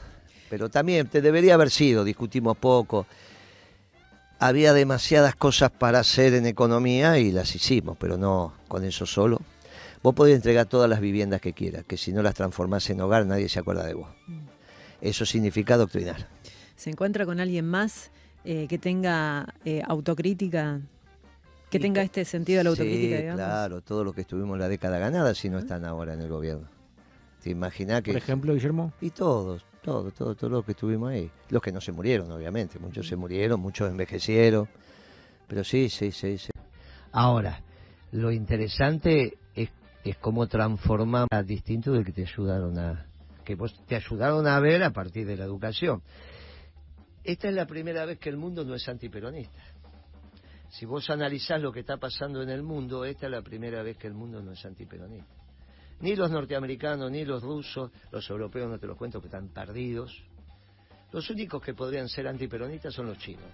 [0.49, 3.07] Pero también te debería haber sido, discutimos poco
[4.39, 9.39] había demasiadas cosas para hacer en economía y las hicimos, pero no con eso solo.
[10.03, 13.25] Vos podés entregar todas las viviendas que quieras, que si no las transformás en hogar
[13.25, 14.09] nadie se acuerda de vos.
[15.01, 16.27] Eso significa doctrinar.
[16.75, 18.11] ¿Se encuentra con alguien más
[18.43, 20.81] eh, que tenga eh, autocrítica?
[21.69, 23.35] Que tenga este sentido de la autocrítica, sí, digamos.
[23.35, 26.29] claro, todo lo que estuvimos en la década ganada si no están ahora en el
[26.29, 26.67] gobierno.
[27.41, 28.11] ¿Te imaginás que...?
[28.11, 28.93] Por ejemplo, Guillermo.
[29.01, 31.29] Y todos, todos, todos, todos los que estuvimos ahí.
[31.49, 32.79] Los que no se murieron, obviamente.
[32.79, 34.67] Muchos se murieron, muchos envejecieron.
[35.47, 36.49] Pero sí, sí, sí, sí.
[37.11, 37.61] Ahora,
[38.11, 39.69] lo interesante es,
[40.03, 43.05] es cómo transformar a distintos de que te ayudaron a...
[43.45, 46.01] que vos te ayudaron a ver a partir de la educación.
[47.23, 49.63] Esta es la primera vez que el mundo no es antiperonista.
[50.69, 53.97] Si vos analizás lo que está pasando en el mundo, esta es la primera vez
[53.97, 55.33] que el mundo no es antiperonista.
[56.01, 60.21] Ni los norteamericanos, ni los rusos, los europeos no te los cuento que están perdidos.
[61.13, 63.45] Los únicos que podrían ser antiperonistas son los chinos.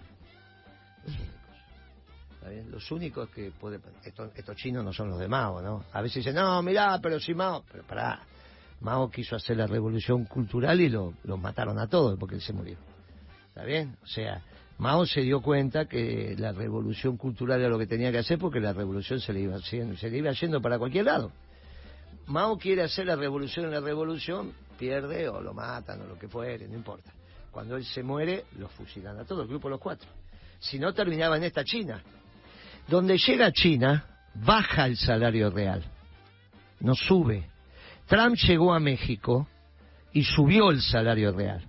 [1.06, 1.36] Los únicos.
[2.34, 2.72] ¿Está bien?
[2.72, 3.82] Los únicos que pueden...
[4.04, 5.86] Estos, estos chinos no son los de Mao, ¿no?
[5.94, 7.64] A veces dicen, no, mirá, pero si Mao...
[7.72, 8.24] Pero pará,
[8.82, 12.78] Mao quiso hacer la revolución cultural y lo, mataron a todos porque él se murió.
[13.50, 13.96] ¿Está bien?
[14.04, 14.42] O sea,
[14.80, 18.60] Mao se dio cuenta que la revolución cultural era lo que tenía que hacer porque
[18.60, 21.32] la revolución se le iba haciendo, se le iba yendo para cualquier lado.
[22.26, 26.28] Mao quiere hacer la revolución en la revolución, pierde o lo matan o lo que
[26.28, 27.14] fuere, no importa.
[27.52, 30.10] Cuando él se muere, los fusilan a todos, el grupo los cuatro.
[30.60, 32.02] Si no, terminaba en esta China.
[32.88, 35.84] Donde llega China, baja el salario real,
[36.80, 37.51] no sube.
[38.12, 39.48] Trump llegó a México
[40.12, 41.66] y subió el salario real,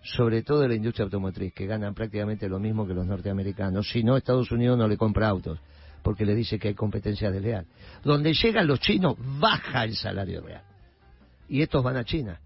[0.00, 3.88] sobre todo en la industria automotriz, que ganan prácticamente lo mismo que los norteamericanos.
[3.88, 5.58] Si no, Estados Unidos no le compra autos,
[6.04, 7.66] porque le dice que hay competencia desleal.
[8.04, 10.62] Donde llegan los chinos, baja el salario real.
[11.48, 12.38] Y estos van a China.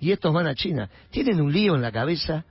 [0.00, 0.90] Y estos van a China.
[1.10, 2.44] Tienen un lío en la cabeza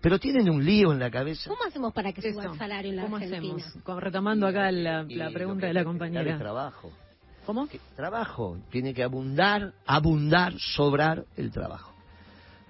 [0.00, 1.48] pero tienen un lío en la cabeza.
[1.48, 3.54] ¿Cómo hacemos para que suba el salario en la ¿Cómo Argentina?
[3.64, 4.02] hacemos?
[4.02, 6.28] retomando acá la, la pregunta de la compañera.
[6.28, 6.90] es trabajo.
[7.46, 7.66] ¿Cómo?
[7.68, 8.58] Que- Trabajo.
[8.70, 11.92] Tiene que abundar, abundar, sobrar el trabajo.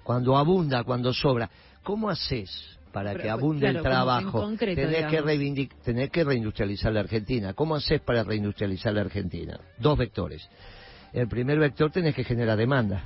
[0.03, 1.49] Cuando abunda, cuando sobra.
[1.83, 4.31] ¿Cómo haces para Pero, que abunde claro, el trabajo?
[4.41, 7.53] concreto, tenés, que tenés que reindustrializar la Argentina.
[7.53, 9.59] ¿Cómo haces para reindustrializar la Argentina?
[9.79, 10.47] Dos vectores.
[11.13, 13.03] El primer vector tenés que generar demanda.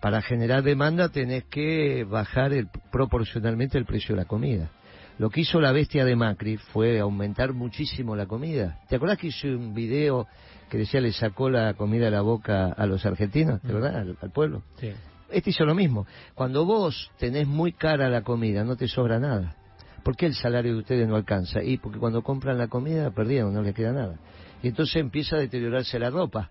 [0.00, 4.70] Para generar demanda tenés que bajar el- proporcionalmente el precio de la comida.
[5.18, 8.78] Lo que hizo la bestia de Macri fue aumentar muchísimo la comida.
[8.88, 10.28] ¿Te acordás que hice un video
[10.70, 13.96] que decía le sacó la comida de la boca a los argentinos, ¿de verdad?
[13.96, 14.62] Al, al pueblo.
[14.78, 14.92] Sí.
[15.30, 16.06] Este hizo lo mismo.
[16.34, 19.56] Cuando vos tenés muy cara la comida, no te sobra nada.
[20.04, 21.62] ¿Por qué el salario de ustedes no alcanza?
[21.62, 24.18] Y porque cuando compran la comida perdieron, no les queda nada.
[24.62, 26.50] Y entonces empieza a deteriorarse la ropa.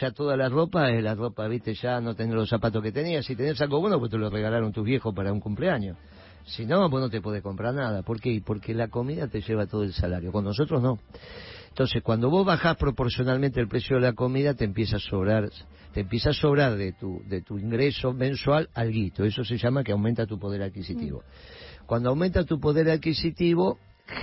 [0.00, 3.24] Ya toda la ropa es la ropa, viste, ya no tenés los zapatos que tenías.
[3.24, 5.96] Si tenés algo bueno, pues te lo regalaron tus viejos para un cumpleaños.
[6.46, 8.02] Si no, vos no te podés comprar nada.
[8.02, 8.40] ¿Por qué?
[8.44, 10.32] Porque la comida te lleva todo el salario.
[10.32, 10.98] Con nosotros no.
[11.68, 15.48] Entonces, cuando vos bajás proporcionalmente el precio de la comida, te empieza a sobrar,
[15.92, 19.24] te empieza a sobrar de tu, de tu ingreso mensual alguito.
[19.24, 21.22] Eso se llama que aumenta tu poder adquisitivo.
[21.86, 23.78] Cuando aumenta tu poder adquisitivo,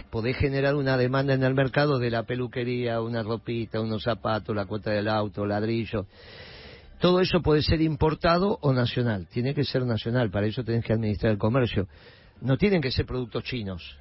[0.10, 4.66] podés generar una demanda en el mercado de la peluquería, una ropita, unos zapatos, la
[4.66, 6.08] cuota del auto, ladrillo.
[7.00, 9.28] Todo eso puede ser importado o nacional.
[9.28, 11.88] Tiene que ser nacional, para eso tenés que administrar el comercio.
[12.42, 13.98] No tienen que ser productos chinos.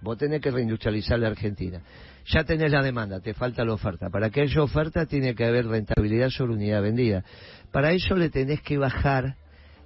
[0.00, 1.80] Vos tenés que reindustrializar la Argentina.
[2.26, 4.10] Ya tenés la demanda, te falta la oferta.
[4.10, 7.24] Para que haya oferta tiene que haber rentabilidad sobre unidad vendida.
[7.70, 9.36] Para eso le tenés que bajar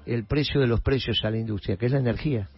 [0.06, 2.48] el precio de los precios a la industria, que es la energía.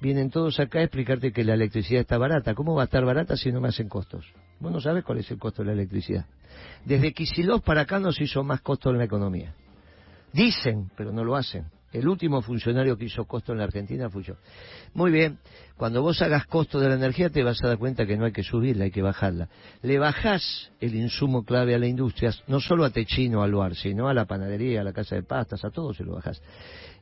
[0.00, 2.54] Vienen todos acá a explicarte que la electricidad está barata.
[2.54, 4.26] ¿Cómo va a estar barata si no me hacen costos?
[4.60, 6.26] Vos no sabes cuál es el costo de la electricidad.
[6.84, 9.54] Desde Kicillof para acá nos hizo más costo en la economía.
[10.32, 11.66] Dicen, pero no lo hacen.
[11.92, 14.34] El último funcionario que hizo costo en la Argentina fui yo.
[14.92, 15.38] Muy bien,
[15.78, 18.32] cuando vos hagas costo de la energía te vas a dar cuenta que no hay
[18.32, 19.48] que subirla, hay que bajarla.
[19.82, 24.08] Le bajás el insumo clave a la industria, no solo a Techino, al Luar, sino
[24.08, 26.42] a la panadería, a la casa de pastas, a todo se lo bajás.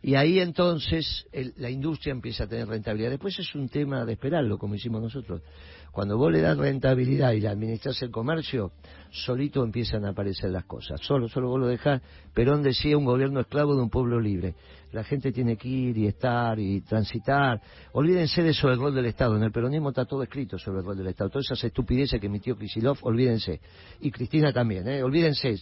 [0.02, 3.10] Y ahí entonces la industria empieza a tener rentabilidad.
[3.10, 5.40] Después es un tema de esperarlo, como hicimos nosotros.
[5.94, 8.72] Cuando vos le das rentabilidad y le administras el comercio,
[9.12, 11.00] solito empiezan a aparecer las cosas.
[11.00, 12.02] Solo, solo vos lo dejás.
[12.34, 14.56] Perón decía un gobierno esclavo de un pueblo libre.
[14.90, 17.62] La gente tiene que ir y estar y transitar.
[17.92, 19.36] Olvídense de eso del rol del Estado.
[19.36, 21.30] En el peronismo está todo escrito sobre el rol del Estado.
[21.30, 23.60] Todas esas estupideces que emitió Kicillof, olvídense.
[24.00, 25.00] Y Cristina también, ¿eh?
[25.00, 25.54] olvídense.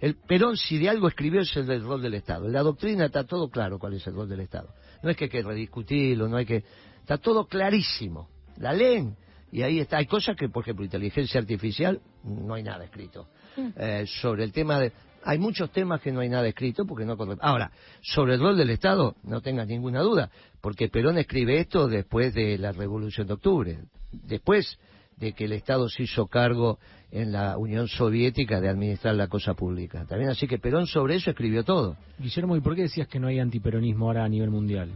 [0.00, 2.46] El, Perón, si de algo escribió, es el del rol del Estado.
[2.46, 4.70] En la doctrina está todo claro cuál es el rol del Estado.
[5.02, 6.64] No es que hay que rediscutirlo, no hay que...
[7.02, 8.30] Está todo clarísimo.
[8.56, 9.14] La leen.
[9.50, 9.98] Y ahí está.
[9.98, 13.28] Hay cosas que, por ejemplo, inteligencia artificial, no hay nada escrito.
[13.76, 14.92] Eh, sobre el tema de...
[15.24, 18.56] Hay muchos temas que no hay nada escrito porque no corre- Ahora, sobre el rol
[18.56, 20.30] del Estado, no tengas ninguna duda,
[20.60, 23.78] porque Perón escribe esto después de la Revolución de Octubre,
[24.12, 24.78] después
[25.16, 26.78] de que el Estado se hizo cargo
[27.10, 30.06] en la Unión Soviética de administrar la cosa pública.
[30.06, 31.96] También así que Perón sobre eso escribió todo.
[32.18, 34.90] Guillermo, ¿y por qué decías que no hay antiperonismo ahora a nivel mundial?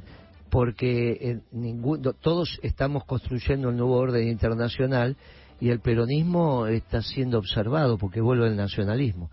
[0.52, 5.16] Porque en ningún- no- todos estamos construyendo el nuevo orden internacional
[5.58, 9.30] y el peronismo está siendo observado porque vuelve el nacionalismo.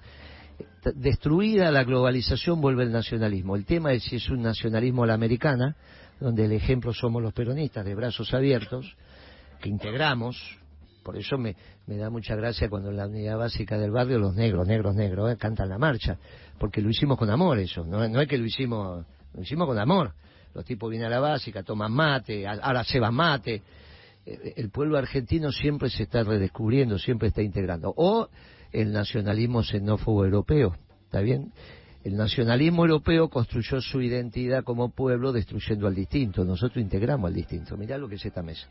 [0.81, 3.57] T- Destruida la globalización vuelve el nacionalismo.
[3.57, 5.75] El tema es si es un nacionalismo a la americana,
[6.21, 8.95] donde el ejemplo somos los peronistas de brazos abiertos,
[9.61, 10.37] que integramos.
[11.03, 11.53] Por eso me,
[11.85, 15.33] me da mucha gracia cuando en la unidad básica del barrio los negros, negros, negros,
[15.33, 16.17] eh, cantan la marcha,
[16.57, 19.77] porque lo hicimos con amor eso, no, no es que lo hicimos, lo hicimos con
[19.77, 20.13] amor.
[20.53, 23.61] Los tipos vienen a la básica, toman mate, ahora se va mate.
[24.25, 27.93] Eh, El pueblo argentino siempre se está redescubriendo, siempre está integrando.
[27.95, 28.29] O
[28.71, 31.51] el nacionalismo xenófobo europeo, ¿está bien?
[32.03, 36.45] El nacionalismo europeo construyó su identidad como pueblo destruyendo al distinto.
[36.45, 37.75] Nosotros integramos al distinto.
[37.75, 38.67] Mirá lo que es esta mesa.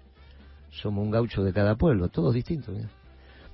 [0.70, 2.74] Somos un gaucho de cada pueblo, todos distintos.
[2.74, 2.88] mirá.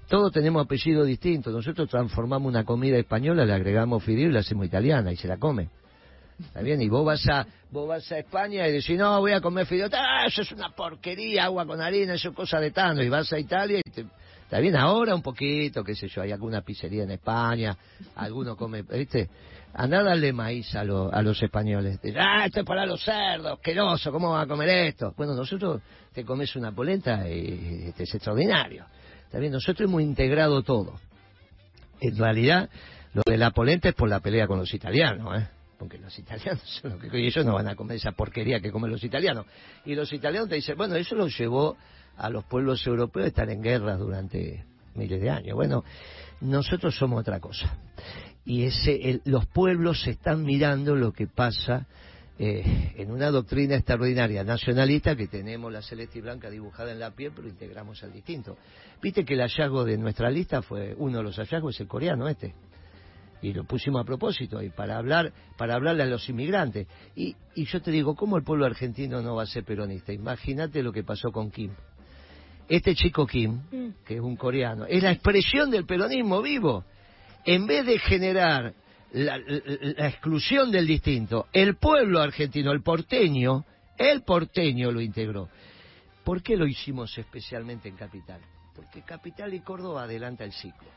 [0.08, 1.52] Todos tenemos apellidos distintos.
[1.52, 5.38] Nosotros transformamos una comida española, le agregamos fideo y la hacemos italiana y se la
[5.38, 5.70] come.
[6.40, 6.80] ¿Está bien?
[6.82, 9.88] Y vos vas a vos vas a España y decís, no, voy a comer fideo.
[9.92, 13.02] ¡Ah, eso es una porquería, agua con harina, eso es cosa de Tano.
[13.02, 14.04] Y vas a Italia y te,
[14.44, 17.76] Está bien, ahora un poquito, qué sé yo, hay alguna pizzería en España,
[18.14, 19.28] alguno come, ¿viste?
[19.72, 21.98] Andá a darle maíz a, lo- a los españoles.
[22.16, 25.12] Ah, esto es para los cerdos, asqueroso, ¿cómo van a comer esto?
[25.16, 25.80] Bueno, nosotros
[26.12, 28.84] te comes una polenta y este, es extraordinario.
[29.24, 31.00] Está bien, nosotros hemos integrado todo.
[32.00, 32.68] En realidad,
[33.14, 35.48] lo de la polenta es por la pelea con los italianos, ¿eh?
[35.84, 38.72] Porque los italianos son los que y ellos no van a comer esa porquería que
[38.72, 39.44] comen los italianos.
[39.84, 41.76] Y los italianos te dicen, bueno, eso lo llevó
[42.16, 45.54] a los pueblos europeos a estar en guerra durante miles de años.
[45.54, 45.84] Bueno,
[46.40, 47.76] nosotros somos otra cosa.
[48.46, 51.86] Y ese, el- los pueblos están mirando lo que pasa
[52.38, 57.10] eh, en una doctrina extraordinaria nacionalista que tenemos la celeste y blanca dibujada en la
[57.10, 58.56] piel, pero integramos al distinto.
[59.02, 62.26] Viste que el hallazgo de nuestra lista fue, uno de los hallazgos es el coreano
[62.26, 62.54] este
[63.44, 66.86] y lo pusimos a propósito y para hablar para hablarle a los inmigrantes.
[67.14, 70.82] Y, y yo te digo cómo el pueblo argentino no va a ser peronista imagínate
[70.82, 71.70] lo que pasó con Kim.
[72.68, 73.88] Este chico Kim Mm.
[74.06, 76.84] que es un coreano es la expresión del peronismo vivo.
[77.44, 78.72] En vez de generar
[79.12, 79.60] la, la-
[79.98, 83.64] la exclusión del distinto el pueblo argentino el porteño
[83.98, 85.48] el porteño lo integró.
[86.24, 88.40] ¿por qué lo hicimos especialmente en capital?
[88.74, 90.88] porque capital y Córdoba adelanta el ciclo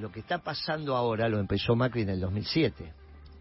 [0.00, 2.92] lo que está pasando ahora lo empezó Macri en el 2007.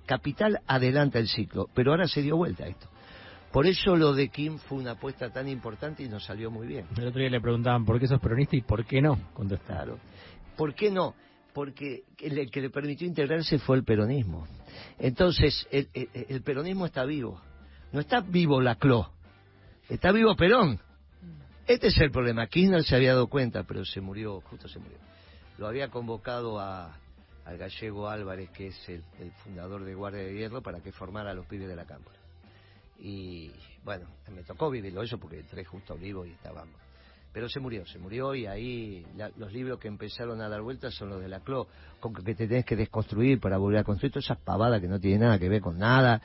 [0.05, 2.87] Capital adelanta el ciclo, pero ahora se dio vuelta esto.
[3.51, 6.85] Por eso lo de Kim fue una apuesta tan importante y nos salió muy bien.
[6.97, 9.17] El otro día le preguntaban por qué sos peronista y por qué no.
[9.33, 9.83] Contestaba.
[9.85, 9.99] Claro.
[10.55, 11.15] ¿Por qué no?
[11.53, 14.47] Porque el que le permitió integrarse fue el peronismo.
[14.99, 17.41] Entonces, el, el- el peronismo está vivo.
[17.91, 19.11] No está vivo la CLO.
[19.89, 20.79] Está vivo Perón.
[21.65, 22.45] Este es el problema.
[22.47, 24.97] Kirchner se había dado cuenta, pero se murió, justo se murió.
[25.59, 26.95] Lo había convocado a,
[27.43, 29.03] al gallego Álvarez, que es el,
[29.43, 32.17] fundador de Guardia de Hierro, para que formara a los pibes de la Cámara.
[32.97, 33.51] Y
[33.83, 36.75] bueno, me tocó vivirlo eso porque entré justo vivo y estábamos.
[37.33, 40.95] Pero se murió, se murió y ahí la- los libros que empezaron a dar vueltas
[40.95, 41.67] son los de la CLO,
[41.99, 44.97] con que te tenés que desconstruir para volver a construir, todas esas pavadas que no
[44.97, 46.21] tienen nada que ver con nada,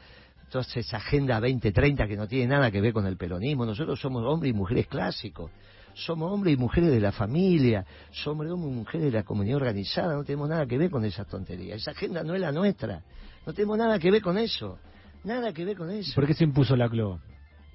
[0.48, 3.66] toda esa agenda 2030 que no tiene nada que ver con el peronismo.
[3.66, 5.50] Nosotros somos hombres y mujeres clásicos,
[5.94, 10.14] somos hombres y mujeres de la familia, somos hombres y mujeres de la comunidad organizada,
[10.14, 11.80] no tenemos nada que ver con esas tonterías.
[11.80, 13.02] Esa agenda no es la nuestra,
[13.46, 14.78] no tenemos nada que ver con eso,
[15.24, 16.14] nada que ver con eso.
[16.14, 17.20] ¿Por qué se impuso la CLO?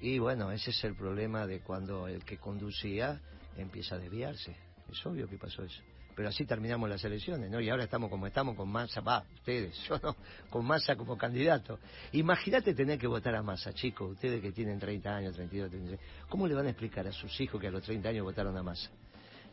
[0.00, 3.20] Y bueno, ese es el problema de cuando el que conducía
[3.56, 4.56] empieza a desviarse.
[4.90, 5.82] Es obvio que pasó eso.
[6.20, 7.62] Pero así terminamos las elecciones, ¿no?
[7.62, 10.14] Y ahora estamos como estamos con Massa, va, ustedes, yo no,
[10.50, 11.78] con Massa como candidato.
[12.12, 16.00] Imagínate tener que votar a Massa, chicos, ustedes que tienen 30 años, 32, 33.
[16.28, 18.62] ¿Cómo le van a explicar a sus hijos que a los 30 años votaron a
[18.62, 18.90] Massa?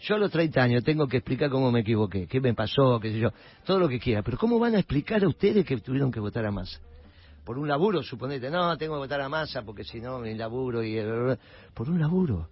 [0.02, 3.14] Yo a los 30 años tengo que explicar cómo me equivoqué, qué me pasó, qué
[3.14, 3.30] sé yo,
[3.66, 4.22] todo lo que quiera.
[4.22, 6.82] Pero ¿cómo van a explicar a ustedes que tuvieron que votar a Massa?
[7.46, 10.84] por un laburo, suponete, no, tengo que votar a masa porque si no, mi laburo
[10.84, 10.98] y...
[11.74, 12.50] Por un laburo.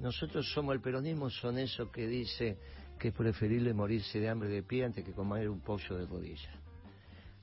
[0.00, 2.58] Nosotros somos el peronismo, son esos que dice
[2.98, 6.50] que es preferible morirse de hambre de pie antes que comer un pollo de rodilla.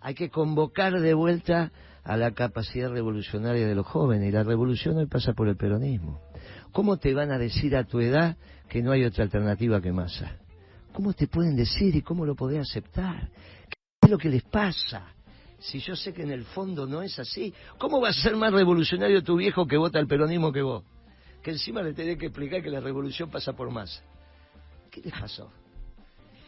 [0.02, 1.72] Hay que convocar de vuelta
[2.04, 6.22] a la capacidad revolucionaria de los jóvenes y la revolución hoy pasa por el peronismo.
[6.72, 8.38] ¿Cómo te van a decir a tu edad
[8.70, 10.38] que no hay otra alternativa que masa?
[10.94, 13.30] ¿Cómo te pueden decir y cómo lo podés aceptar?
[13.68, 15.08] ¿Qué es lo que les pasa?
[15.60, 18.54] Si yo sé que en el fondo no es así, ¿cómo va a ser más
[18.54, 20.84] revolucionario tu viejo que vota el peronismo que vos?
[21.42, 24.04] Que encima le tenés que explicar que la revolución pasa por más.
[24.96, 25.52] ¿Qué les pasó?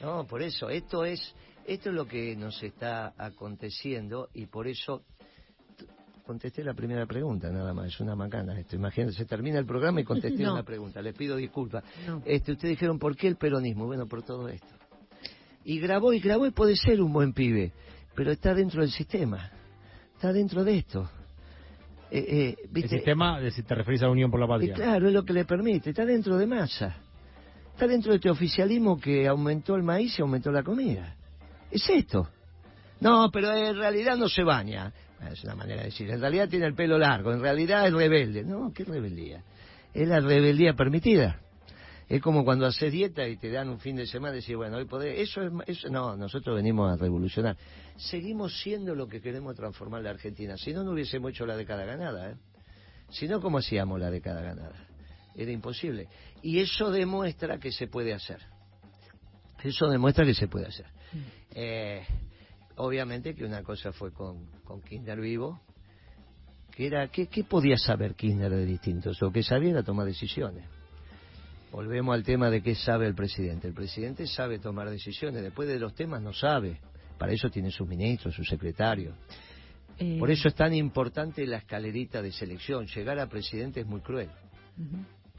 [0.01, 1.19] No, por eso, esto es,
[1.65, 5.03] esto es lo que nos está aconteciendo y por eso
[6.25, 8.75] contesté la primera pregunta, nada más, es una macana esto.
[8.75, 10.53] Imagínense, se termina el programa y contesté No.
[10.53, 11.83] una pregunta, les pido disculpas.
[12.07, 12.21] No.
[12.25, 13.85] Este, ustedes dijeron, ¿por qué el peronismo?
[13.85, 14.67] Bueno, por todo esto.
[15.65, 17.73] Y grabó y grabó y puede ser un buen pibe,
[18.15, 19.51] pero está dentro del sistema,
[20.13, 21.09] está dentro de esto.
[22.09, 24.73] Eh, eh, El sistema, de si te referís a la Unión por la Y Patria.
[24.75, 26.95] claro, es lo que le permite, está dentro de masa.
[27.77, 31.15] Está dentro de este oficialismo que aumentó el maíz y aumentó la comida.
[31.69, 32.27] Es esto.
[33.01, 34.91] No, pero en realidad no se baña.
[35.31, 36.09] Es una manera de decir.
[36.09, 37.31] En realidad tiene el pelo largo.
[37.31, 38.43] En realidad es rebelde.
[38.43, 39.43] No, ¿qué rebeldía?
[39.93, 41.39] Es la rebeldía permitida.
[42.09, 44.77] Es como cuando haces dieta y te dan un fin de semana y decís, bueno,
[44.77, 45.19] hoy podés...
[45.19, 45.51] Eso es...
[45.67, 45.89] Eso...
[45.89, 47.57] No, nosotros venimos a revolucionar.
[47.95, 50.57] Seguimos siendo lo que queremos transformar la Argentina.
[50.57, 52.35] Si no, no hubiésemos hecho la década ganada, ¿eh?
[53.11, 54.87] Si no, ¿cómo hacíamos la década ganada?
[55.37, 56.07] Era imposible.
[56.41, 58.39] Y eso demuestra que se puede hacer.
[59.63, 60.87] Eso demuestra que se puede hacer.
[61.53, 62.03] Eh,
[62.75, 65.61] obviamente que una cosa fue con, con Kirchner vivo,
[66.71, 69.21] que era, ¿qué, qué podía saber Kirchner de distintos?
[69.21, 70.65] Lo que sabía era tomar decisiones.
[71.71, 73.67] Volvemos al tema de qué sabe el presidente.
[73.67, 76.79] El presidente sabe tomar decisiones, después de los temas no sabe.
[77.17, 79.15] Para eso tiene sus ministros, sus secretarios.
[79.99, 82.85] Eh, Por eso es tan importante la escalerita de selección.
[82.85, 84.29] Llegar a presidente es muy cruel.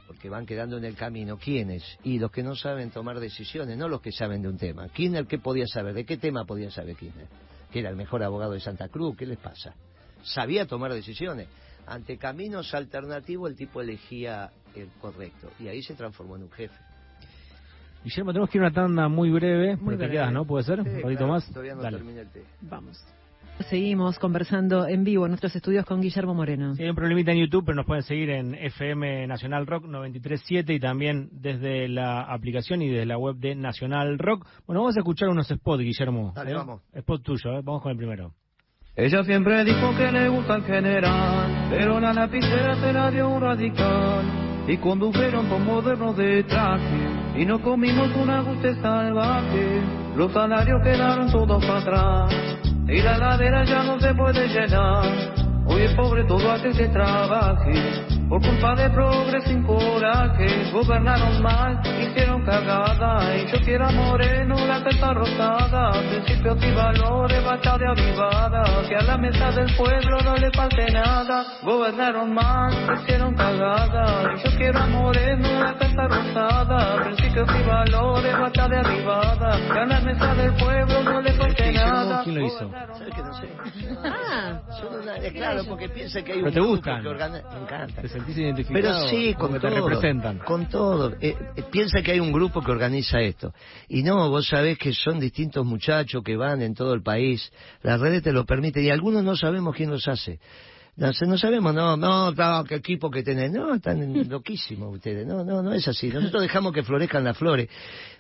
[0.08, 1.36] Porque van quedando en el camino.
[1.36, 1.84] ¿Quiénes?
[2.02, 4.88] Y los que no saben tomar decisiones, no los que saben de un tema.
[4.88, 5.94] Kirchner, ¿qué podía saber?
[5.94, 7.28] ¿De qué tema podía saber Kirchner?
[7.70, 9.74] Que era el mejor abogado de Santa Cruz, ¿qué les pasa?
[10.22, 11.46] Sabía tomar decisiones.
[11.86, 16.74] Ante caminos alternativos el tipo elegía el correcto y ahí se transformó en un jefe.
[18.02, 20.46] Guillermo, tenemos que ir a una tanda muy breve, Muy porque te quedas, ¿no?
[20.46, 20.82] ¿Puede ser?
[20.82, 21.46] Sí, ¿Un ratito claro, más?
[21.48, 21.96] Todavía no Dale.
[21.98, 22.44] terminé el té.
[22.62, 23.04] Vamos.
[23.66, 26.74] Seguimos conversando en vivo en nuestros estudios con Guillermo Moreno.
[26.74, 30.74] Sí, hay un problemita en YouTube, pero nos pueden seguir en FM Nacional Rock 937
[30.74, 34.46] y también desde la aplicación y desde la web de Nacional Rock.
[34.66, 36.32] Bueno, vamos a escuchar unos spots, Guillermo.
[36.34, 36.54] Dale, ¿eh?
[36.54, 36.82] vamos.
[36.92, 37.60] Spot tuyo, ¿eh?
[37.62, 38.32] vamos con el primero.
[38.96, 43.40] Ella siempre dijo que le gusta el general, pero la lapicera se la dio un
[43.40, 44.24] radical.
[44.66, 49.80] Y condujeron con modernos de traje, y nos comimos un ajuste salvaje.
[50.16, 52.58] Los salarios quedaron todos para atrás,
[52.88, 55.47] y la ladera ya no se puede llenar.
[55.70, 57.72] Hoy es pobre todo aquel que trabaje,
[58.28, 60.70] por culpa de progres sin coraje.
[60.72, 65.92] Gobernaron mal, hicieron cagada, y yo quiero a Moreno la testa rosada.
[66.08, 70.90] Principios y valores, basta de avivada, que a la mesa del pueblo no le falte
[70.90, 71.44] nada.
[71.62, 77.02] Gobernaron mal, hicieron cagada, y yo quiero a Moreno la testa rosada.
[77.04, 81.72] Principios y valores, basta de avivada, que a la mesa del pueblo no le falte
[81.72, 82.22] nada.
[82.24, 82.70] ¿quién lo hizo?
[82.70, 83.48] ¿Sabes que no sé?
[84.04, 85.12] Ah, Yo no-
[85.57, 87.02] es claro, porque piensa que hay Pero un te grupo gustan.
[87.02, 87.50] que organiza...
[87.50, 88.02] Me encanta.
[88.02, 88.82] ¿Te sentís identificado?
[88.82, 89.88] Pero sí, con Porque te todo.
[89.88, 90.38] representan.
[90.38, 91.12] Con todo.
[91.20, 93.52] Eh, eh, piensa que hay un grupo que organiza esto.
[93.88, 97.50] Y no, vos sabés que son distintos muchachos que van en todo el país.
[97.82, 100.38] Las redes te lo permiten y algunos no sabemos quién los hace.
[100.98, 103.52] No, no sabemos, no, no, no, qué equipo que tenés.
[103.52, 105.24] No, están loquísimos ustedes.
[105.24, 106.08] No, no, no es así.
[106.08, 107.68] Nosotros dejamos que florezcan las flores.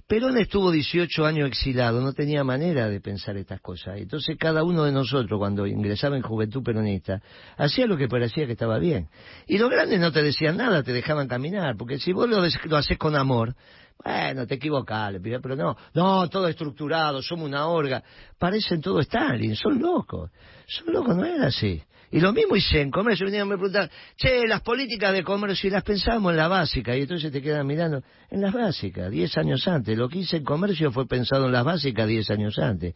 [0.08, 3.98] Perón estuvo 18 años exilado, no tenía manera de pensar estas cosas.
[3.98, 7.20] Entonces cada uno de nosotros, cuando ingresaba en Juventud Peronista,
[7.58, 9.08] hacía lo que parecía que estaba bien.
[9.46, 12.76] Y los grandes no te decían nada, te dejaban caminar, porque si vos lo, lo
[12.78, 13.54] haces con amor,
[14.02, 18.02] bueno, te equivocás, le pero no, no, todo estructurado, somos una orga.
[18.38, 20.30] Parecen todo Stalin, son locos.
[20.66, 21.82] Son locos, no era así.
[22.10, 25.68] Y lo mismo hice en comercio, venían a me preguntar, che, las políticas de comercio,
[25.68, 29.36] y las pensamos en la básica, y entonces te quedan mirando, en las básicas, 10
[29.38, 29.96] años antes.
[29.96, 32.94] Lo que hice en comercio fue pensado en las básicas 10 años antes.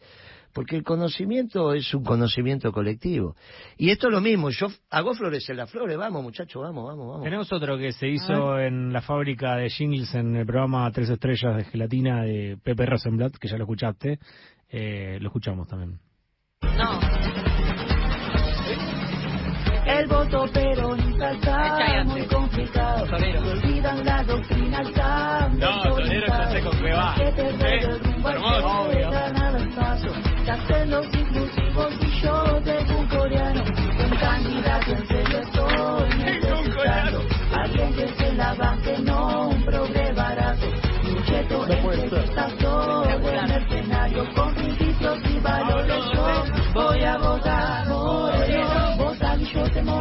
[0.51, 3.35] Porque el conocimiento es un conocimiento colectivo.
[3.75, 7.23] Y esto es lo mismo, yo hago florecer las flores, vamos muchachos, vamos, vamos, vamos.
[7.23, 11.57] Tenemos otro que se hizo en la fábrica de jingles en el programa Tres Estrellas
[11.57, 14.19] de Gelatina de Pepe Rosenblatt, que ya lo escuchaste.
[14.69, 15.99] Eh, lo escuchamos también.
[19.85, 23.05] El voto peronista está muy complicado.
[23.07, 25.69] Se olvidan la doctrina al cambio.
[25.69, 26.25] No, Torero
[26.81, 27.15] qué va.
[27.15, 28.91] Que al hermoso.
[28.91, 30.07] cielo, ganar el paso.
[30.45, 33.63] Se hacen los inclusivos y yo de un coreano.
[33.63, 37.21] Un candidato en serio estoy necesitando.
[37.53, 40.67] Alguien que se la banque, no un progre barato.
[41.05, 44.33] Un cheto entre que está sobre el escenario.
[44.33, 44.62] Con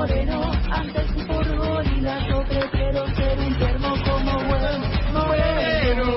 [0.03, 0.51] Moreno.
[0.73, 4.81] Antes que por gorila yo prefiero ser un termo como buen
[5.13, 6.13] Moreno.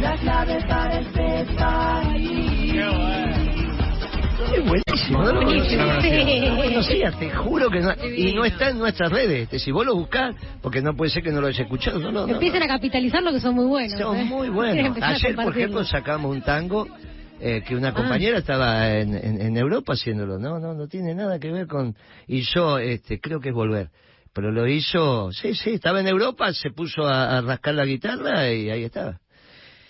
[0.00, 2.74] La clave para este país.
[4.52, 5.84] Es buenísimo, no lo Buenísimo.
[5.84, 6.50] conocía.
[6.50, 7.92] No lo conocía, te juro que no.
[8.16, 9.44] Y no está en nuestras redes.
[9.44, 12.00] Este, Si vos lo buscás, porque no puede ser que no lo hayas escuchado.
[12.00, 12.32] No, no, no.
[12.32, 13.96] empiezan a capitalizar lo que son muy buenos.
[13.96, 14.24] Son ¿eh?
[14.24, 14.96] muy buenos.
[15.00, 16.88] Ayer, por ejemplo, sacamos un tango
[17.40, 17.78] eh, que Ah.
[17.78, 20.38] una compañera estaba en, en- en Europa haciéndolo.
[20.38, 21.94] No, no, no tiene nada que ver con...
[22.26, 23.90] Y yo este, creo que es volver.
[24.32, 25.30] Pero lo hizo...
[25.32, 29.20] Sí, sí, estaba en Europa, se puso a, a rascar la guitarra y ahí estaba.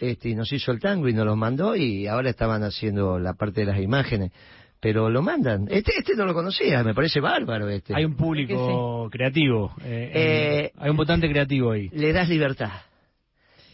[0.00, 3.34] Este, y nos hizo el tango y nos lo mandó y ahora estaban haciendo la
[3.34, 4.32] parte de las imágenes.
[4.80, 5.66] Pero lo mandan.
[5.70, 7.94] Este, este no lo conocía, me parece bárbaro este.
[7.96, 9.72] Hay un público creativo.
[9.82, 11.88] eh, Eh, hay un votante creativo ahí.
[11.90, 12.72] le das libertad.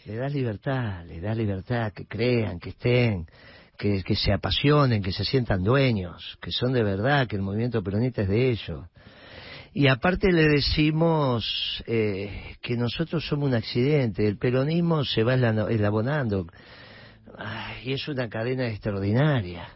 [0.05, 3.25] Le das libertad, le das libertad, que crean, que estén,
[3.81, 8.21] que, se apasionen, que se sientan dueños, que son de verdad, que el movimiento peronista
[8.21, 8.85] es de ellos.
[9.73, 16.45] Y aparte le decimos eh, que nosotros somos un accidente, el peronismo se va eslabonando,
[17.83, 19.67] y es una cadena extraordinaria.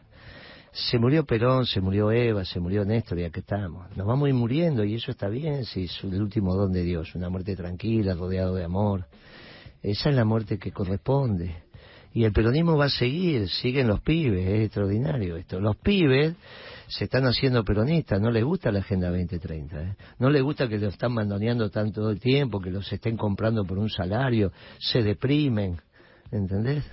[0.72, 3.88] Se murió Perón, se murió Eva, se murió Néstor y aquí estamos.
[3.96, 6.84] Nos vamos a ir muriendo y eso está bien, si es el último don de
[6.84, 9.08] Dios, una muerte tranquila, rodeado de amor.
[9.82, 11.65] Esa es la muerte que corresponde.
[12.16, 15.60] Y el peronismo va a seguir, siguen los pibes, es extraordinario esto.
[15.60, 16.34] Los pibes
[16.88, 19.96] se están haciendo peronistas, no les gusta la Agenda 2030, ¿eh?
[20.20, 23.78] no les gusta que lo están mandoneando tanto el tiempo, que los estén comprando por
[23.78, 25.76] un salario, se deprimen,
[26.32, 26.84] ¿entendés?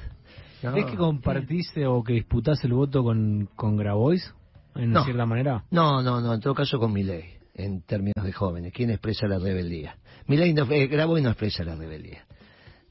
[0.62, 0.72] No.
[0.72, 4.34] ¿Ves que compartís eh, o que disputás el voto con, con Grabois?
[4.74, 5.04] En No.
[5.04, 5.64] cierta manera.
[5.70, 7.24] No, no, no, en todo caso con mi ley.
[7.54, 8.72] en términos de jóvenes.
[8.72, 9.96] ¿Quién expresa la rebeldía?
[10.26, 12.24] Milei no, eh, grabó y no expresa la rebeldía.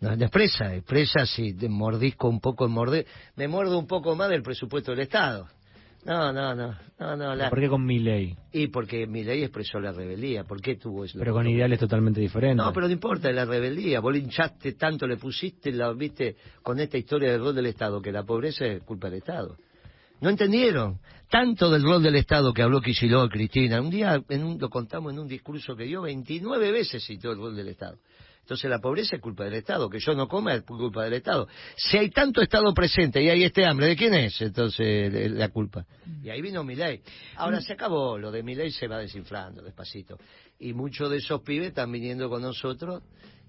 [0.02, 4.16] No, no expresa, expresa si te mordisco un poco en morder, me muerdo un poco
[4.16, 5.48] más del presupuesto del Estado.
[6.04, 7.36] No, no, no, no, no.
[7.36, 7.52] La...
[7.52, 8.36] ¿Por qué con Milei?
[8.52, 10.44] Y porque Milei expresó la rebeldía.
[10.44, 11.20] ¿Por qué tuvo eso?
[11.20, 12.58] Pero con ideales totalmente diferentes.
[12.58, 14.00] No, pero no importa, la rebeldía.
[14.00, 18.02] Vos le hinchaste tanto, le pusiste, la viste, con esta historia del rol del Estado,
[18.02, 19.58] que la pobreza es culpa del Estado.
[20.22, 21.00] No entendieron.
[21.30, 23.80] Tanto del rol del Estado que habló Kicillof, Cristina.
[23.80, 27.38] Un día en un, lo contamos en un discurso que dio 29 veces citó el
[27.38, 27.98] rol del Estado.
[28.42, 31.48] Entonces la pobreza es culpa del Estado, que yo no coma es culpa del Estado.
[31.78, 35.86] Si hay tanto Estado presente y hay este hambre, ¿de quién es entonces la culpa?
[36.22, 37.02] Y ahí vino Milei.
[37.38, 40.18] Ahora se acabó, lo de Milei se va desinflando despacito.
[40.60, 43.04] Y muchos de esos pibes están viniendo con nosotros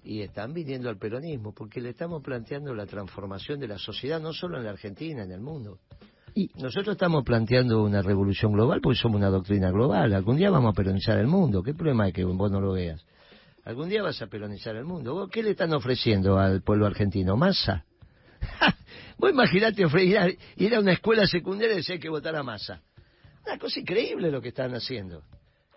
[0.05, 4.31] y están viniendo al peronismo, porque le estamos planteando la transformación de la sociedad, no
[4.33, 5.79] solo en la Argentina, en el mundo.
[6.35, 10.13] Y- Nosotros estamos planteando una revolución global porque somos una doctrina global.
[10.13, 11.61] Algún día vamos a peronizar el mundo.
[11.61, 13.05] ¿Qué problema hay que vos no lo veas?
[13.65, 15.13] Algún día vas a peronizar el mundo.
[15.13, 17.37] ¿Vos qué le están ofreciendo al pueblo argentino?
[17.37, 17.85] ¿Masa?
[19.17, 22.81] Vos imaginate ir a, ir a una escuela secundaria y decir que votar a masa.
[23.45, 25.23] Una cosa increíble lo que están haciendo.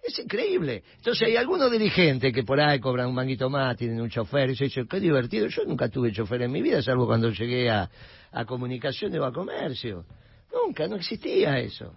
[0.02, 0.82] Es increíble.
[0.96, 4.56] Entonces hay algunos dirigentes que por ahí cobran un manguito más, tienen un chofer, y
[4.56, 5.46] se dicen, qué divertido.
[5.46, 7.88] Yo nunca tuve chofer en mi vida, salvo cuando llegué a,
[8.32, 10.04] a comunicaciones o a comercio.
[10.52, 11.92] Nunca, no existía eso.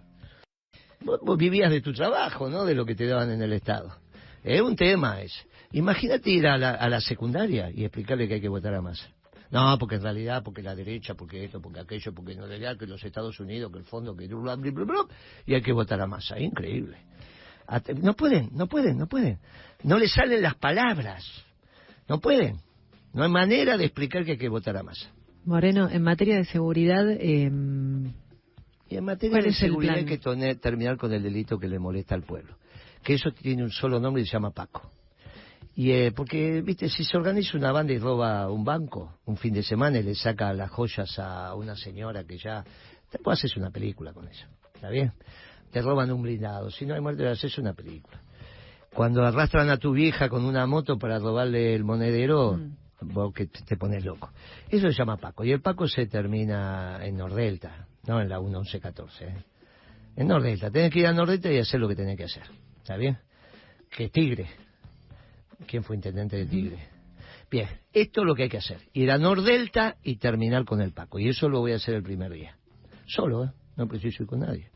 [1.00, 3.92] Vos, vos vivías de tu trabajo, no de lo que te daban en el Estado.
[4.42, 5.49] Es un tema ese.
[5.72, 9.08] Imagínate ir a la, a la secundaria y explicarle que hay que votar a Massa.
[9.50, 12.86] No, porque en realidad, porque la derecha, porque esto, porque aquello, porque no legal, que
[12.86, 15.06] los Estados Unidos, que el fondo, que bla, bla, bla, bla,
[15.44, 16.38] y hay que votar a Massa.
[16.38, 16.98] Increíble.
[18.00, 19.38] No pueden, no pueden, no pueden.
[19.82, 21.24] No les salen las palabras.
[22.08, 22.58] No pueden.
[23.12, 25.10] No hay manera de explicar que hay que votar a Massa.
[25.44, 27.50] Moreno, en materia de seguridad, eh,
[28.88, 30.18] Y en materia ¿Cuál de seguridad hay que
[30.56, 32.56] terminar con el delito que le molesta al pueblo.
[33.02, 34.92] Que eso tiene un solo nombre y se llama Paco.
[35.80, 39.54] Y eh, porque, viste, si se organiza una banda y roba un banco un fin
[39.54, 42.62] de semana y le saca las joyas a una señora que ya...
[43.08, 45.14] Te puedes hacer una película con eso, ¿está bien?
[45.72, 46.70] Te roban un blindado.
[46.70, 48.20] Si no hay muerte, haces una película.
[48.92, 52.60] Cuando arrastran a tu vieja con una moto para robarle el monedero,
[53.00, 54.30] vos que te te pones loco.
[54.68, 55.46] Eso se llama Paco.
[55.46, 59.24] Y el Paco se termina en Nordelta, no en la 1114.
[59.24, 59.44] ¿eh?
[60.14, 60.70] En Nordelta.
[60.70, 62.44] Tenés que ir a Nordelta y hacer lo que tenés que hacer.
[62.82, 63.16] ¿Está bien?
[63.88, 64.68] Que Tigre.
[65.66, 66.78] ¿Quién fue intendente de Tigre?
[67.50, 68.78] Bien, esto es lo que hay que hacer.
[68.92, 71.18] Ir a Nordelta y terminar con el Paco.
[71.18, 72.56] Y eso lo voy a hacer el primer día.
[73.06, 73.50] Solo, ¿eh?
[73.76, 74.70] No preciso ir con nadie.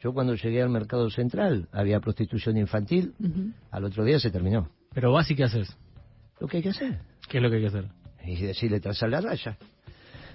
[0.00, 3.14] Yo cuando llegué al mercado central había prostitución infantil.
[3.70, 4.70] Al otro día se terminó.
[4.94, 5.76] Pero vas y qué haces.
[6.38, 7.00] Lo que hay que hacer.
[7.28, 7.88] ¿Qué es lo que hay que hacer?
[8.24, 9.56] Y decirle trazar la raya.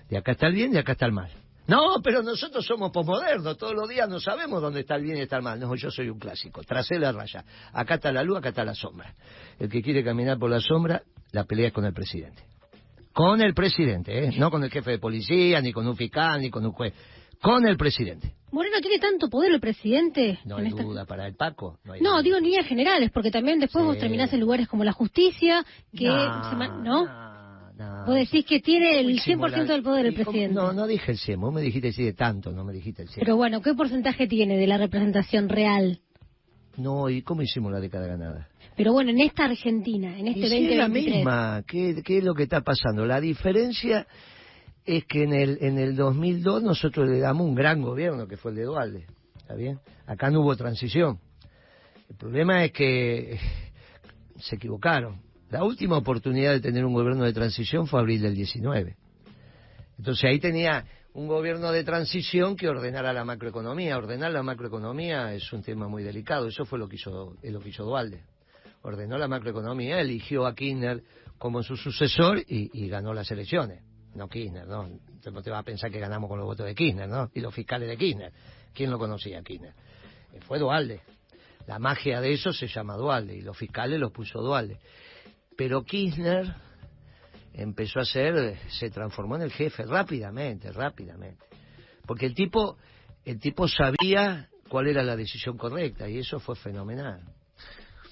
[0.09, 1.29] De acá está el bien, de acá está el mal.
[1.71, 5.21] No, pero nosotros somos posmodernos, todos los días no sabemos dónde está el bien y
[5.21, 5.59] está el mal.
[5.59, 7.45] No, yo soy un clásico, tracé la raya.
[7.73, 9.13] Acá está la luz, acá está la sombra.
[9.57, 11.01] El que quiere caminar por la sombra,
[11.31, 12.43] la pelea es con el presidente.
[13.13, 14.31] Con el presidente, ¿eh?
[14.37, 16.93] No con el jefe de policía, ni con un fiscal, ni con un juez.
[17.41, 18.33] Con el presidente.
[18.51, 20.39] Moreno, ¿tiene tanto poder el presidente?
[20.45, 21.79] No hay esta- duda para el Paco.
[21.85, 22.21] No, hay No, duda.
[22.21, 25.65] digo en líneas generales, porque también después vos terminás en lugares como la justicia,
[25.97, 27.05] que No, se ma- ¿no?
[27.05, 27.30] no,
[27.81, 28.05] no.
[28.05, 30.53] Vos decís que tiene el ¿Cómo hicimos 100% la- del poder el presidente.
[30.53, 33.09] No, no dije el 100, vos me dijiste sí de tanto, no me dijiste el
[33.09, 33.23] 100.
[33.25, 35.99] Pero bueno, ¿qué porcentaje tiene de la representación real?
[36.77, 38.47] No, ¿y cómo hicimos la década ganada?
[38.77, 41.15] Pero bueno, en esta Argentina, en este Y si es la 2023.
[41.15, 43.05] misma, ¿Qué, ¿qué es lo que está pasando?
[43.05, 44.07] La diferencia
[44.85, 48.51] es que en el, en el 2002 nosotros le damos un gran gobierno, que fue
[48.51, 49.05] el de Dualde,
[49.37, 49.79] ¿está bien?
[50.07, 51.19] Acá no hubo transición.
[52.09, 53.39] El problema es que eh,
[54.39, 55.21] se equivocaron.
[55.51, 58.95] La última oportunidad de tener un gobierno de transición fue abril del 19.
[59.97, 63.97] Entonces ahí tenía un gobierno de transición que ordenara la macroeconomía.
[63.97, 66.47] Ordenar la macroeconomía es un tema muy delicado.
[66.47, 68.23] Eso fue lo que hizo, lo que hizo Dualde.
[68.83, 71.03] Ordenó la macroeconomía, eligió a Kirchner
[71.37, 73.83] como su sucesor y, y ganó las elecciones.
[74.15, 74.87] No Kirchner, ¿no?
[74.87, 77.29] No te vas a pensar que ganamos con los votos de Kirchner, ¿no?
[77.33, 78.31] Y los fiscales de Kirchner.
[78.73, 79.73] ¿Quién lo conocía Kirchner?
[80.33, 81.01] Eh, Fue Dualde.
[81.67, 84.79] La magia de eso se llama Dualde y los fiscales los puso Dualde.
[85.61, 86.55] Pero Kirchner
[87.53, 91.45] empezó a ser, se transformó en el jefe rápidamente, rápidamente.
[92.07, 92.77] Porque el tipo,
[93.23, 97.21] el tipo sabía cuál era la decisión correcta y eso fue fenomenal.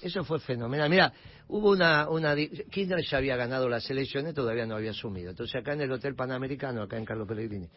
[0.00, 0.88] Eso fue fenomenal.
[0.88, 1.12] Mira,
[1.48, 2.36] hubo una, una...
[2.36, 5.30] Kirchner ya había ganado las elecciones, todavía no había asumido.
[5.30, 7.68] Entonces acá en el Hotel Panamericano, acá en Carlos Pellegrini,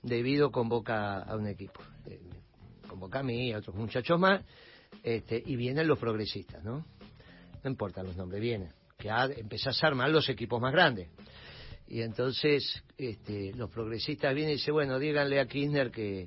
[0.00, 1.80] debido convoca a un equipo.
[2.06, 2.20] Eh,
[2.88, 4.44] convoca a mí y a otros muchachos más,
[5.02, 6.86] este, y vienen los progresistas, ¿no?
[7.64, 8.78] No importan los nombres, vienen.
[8.98, 11.08] Que ha, empezás a armar los equipos más grandes.
[11.86, 16.26] Y entonces este, los progresistas vienen y dicen, bueno, díganle a Kirchner que,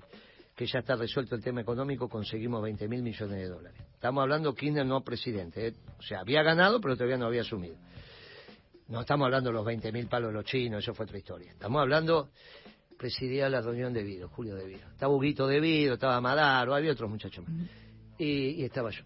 [0.55, 3.81] que ya está resuelto el tema económico, conseguimos 20 mil millones de dólares.
[3.93, 5.73] Estamos hablando Kirchner no presidente, ¿eh?
[5.99, 7.75] o sea, había ganado, pero todavía no había asumido.
[8.87, 11.51] No estamos hablando de los 20 mil palos de los chinos, eso fue otra historia.
[11.51, 12.29] Estamos hablando,
[12.97, 14.87] presidía la reunión de Vido, Julio de Vido.
[14.91, 17.69] Estaba Huguito de Vido, estaba Madaro, había otros muchachos más.
[18.17, 19.03] Y, y estaba yo.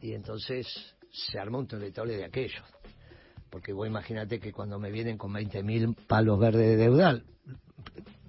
[0.00, 2.62] Y entonces se armó un toletole de aquellos.
[3.50, 7.24] Porque vos imagínate que cuando me vienen con 20 mil palos verdes de deudal,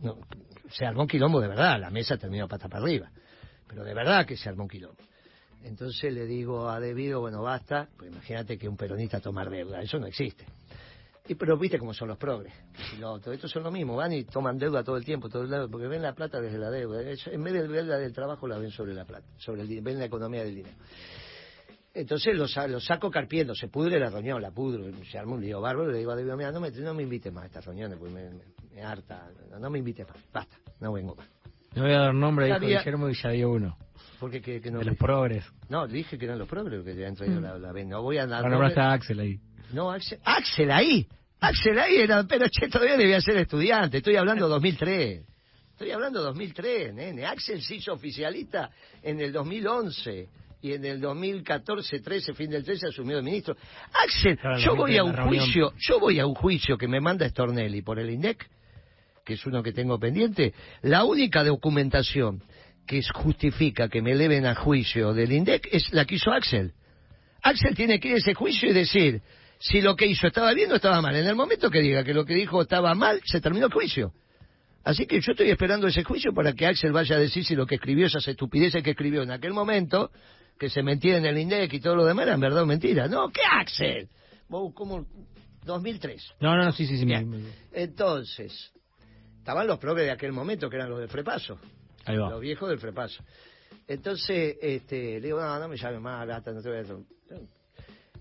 [0.01, 0.17] no,
[0.69, 3.11] se armó un quilombo de verdad, la mesa terminó pata para arriba.
[3.67, 5.01] Pero de verdad que se armó un quilombo.
[5.63, 9.99] Entonces le digo a Debido, bueno, basta, pues imagínate que un peronista tomar deuda, eso
[9.99, 10.45] no existe.
[11.27, 12.53] Y pero viste cómo son los progres,
[12.95, 15.43] y los otros, estos son lo mismo, van y toman deuda todo el tiempo, todo
[15.43, 17.01] el lado, porque ven la plata desde la deuda.
[17.01, 19.99] En vez de ver la del trabajo, la ven sobre la plata, sobre el, ven
[19.99, 20.77] la economía del dinero.
[21.97, 25.59] Entonces lo, lo saco carpiendo, se pudre la reunión, la pudro, se arma un lío
[25.59, 27.97] bárbaro, le digo a David, mira, no me, no me invites más a estas reuniones,
[27.97, 28.43] porque me, me-
[28.75, 31.27] me harta, no, no me invites más, basta, no vengo más.
[31.73, 33.77] No voy a dar nombre, dijo Guillermo y ya dio uno.
[34.19, 35.43] Porque que, que no, De los progres.
[35.69, 38.39] no, dije que eran los progres que habían traído la, la no voy a dar
[38.43, 39.39] Ahora nombraste a Axel ahí.
[39.73, 41.07] No, Axel, Axel ahí,
[41.39, 45.23] Axel ahí era, pero che, todavía debía ser estudiante, estoy hablando 2003.
[45.71, 47.25] Estoy hablando 2003, nene.
[47.25, 48.69] Axel se hizo oficialista
[49.03, 50.27] en el 2011
[50.67, 53.55] y en el 2014, 13, fin del 13 asumió de ministro.
[54.03, 57.27] Axel, Claro, yo voy a un juicio, yo voy a un juicio que me manda
[57.29, 58.49] Stornelli por el INDEC,
[59.25, 60.53] que es uno que tengo pendiente.
[60.81, 62.43] La única documentación
[62.85, 66.73] que justifica que me eleven a juicio del INDEC es la que hizo Axel.
[67.41, 69.21] Axel tiene que ir a ese juicio y decir
[69.59, 71.15] si lo que hizo estaba bien o estaba mal.
[71.15, 74.11] En el momento que diga que lo que dijo estaba mal, se terminó el juicio.
[74.83, 77.65] Así que yo estoy esperando ese juicio para que Axel vaya a decir si lo
[77.65, 80.11] que escribió, esas estupideces que escribió en aquel momento,
[80.59, 83.07] que se mentía en el INDEC y todo lo demás, eran verdad o mentira.
[83.07, 84.09] No, ¿qué Axel?
[84.49, 85.05] Vos, ¿cómo?
[85.65, 86.33] 2003.
[86.39, 87.05] No, no, no, sí, sí, sí.
[87.05, 87.29] Bien.
[87.29, 87.43] me-
[87.73, 88.71] Entonces,
[89.37, 91.59] estaban los progres de aquel momento, que eran los del Frepaso.
[92.05, 92.29] Ahí va.
[92.29, 93.23] Los viejos del Frepaso.
[93.87, 97.37] Entonces, este, le digo, no, no me llames más, gata, no te voy a...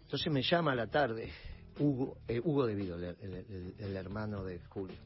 [0.03, 1.31] Entonces me llama a la tarde
[1.79, 4.97] Hugo, eh, Hugo De Vido, el, el- el- el hermano de Julio.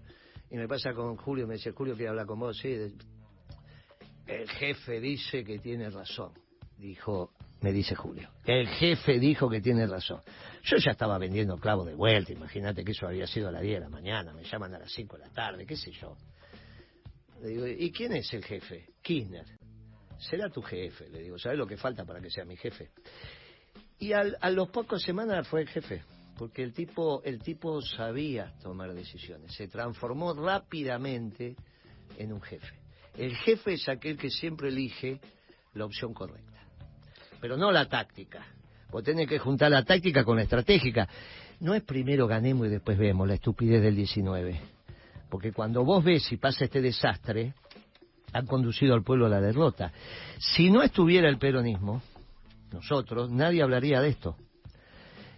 [0.51, 2.68] Y me pasa con Julio, me dice, Julio quiere hablar con vos, sí.
[2.70, 2.93] de-
[4.26, 6.33] El jefe dice que tiene razón,
[6.81, 8.31] dijo, me dice Julio.
[8.45, 10.20] El jefe dijo que tiene razón.
[10.64, 13.74] Yo ya estaba vendiendo clavos de vuelta, imagínate que eso había sido a las 10
[13.74, 16.16] de la mañana, me llaman a las 5 de la tarde, qué sé yo.
[17.43, 18.87] Le digo, ¿y quién es el jefe?
[19.03, 19.47] Kirchner.
[20.18, 22.91] Será tu jefe, le digo, ¿sabes lo que falta para que sea mi jefe?
[23.99, 26.03] Y a los pocos semanas fue el jefe,
[26.37, 31.57] porque el tipo, el tipo sabía tomar decisiones, se transformó rápidamente
[32.16, 32.74] en un jefe.
[33.16, 35.20] El jefe es aquel que siempre elige
[35.74, 36.49] la opción correcta,
[37.41, 38.47] pero no la táctica.
[38.91, 41.09] Vos tenés que juntar la táctica con la estratégica.
[41.61, 44.61] No es primero ganemos y después vemos la estupidez del 19.
[45.28, 47.55] Porque cuando vos ves si pasa este desastre,
[48.32, 49.93] han conducido al pueblo a la derrota.
[50.38, 52.03] Si no estuviera el peronismo,
[52.72, 54.36] nosotros, nadie hablaría de esto.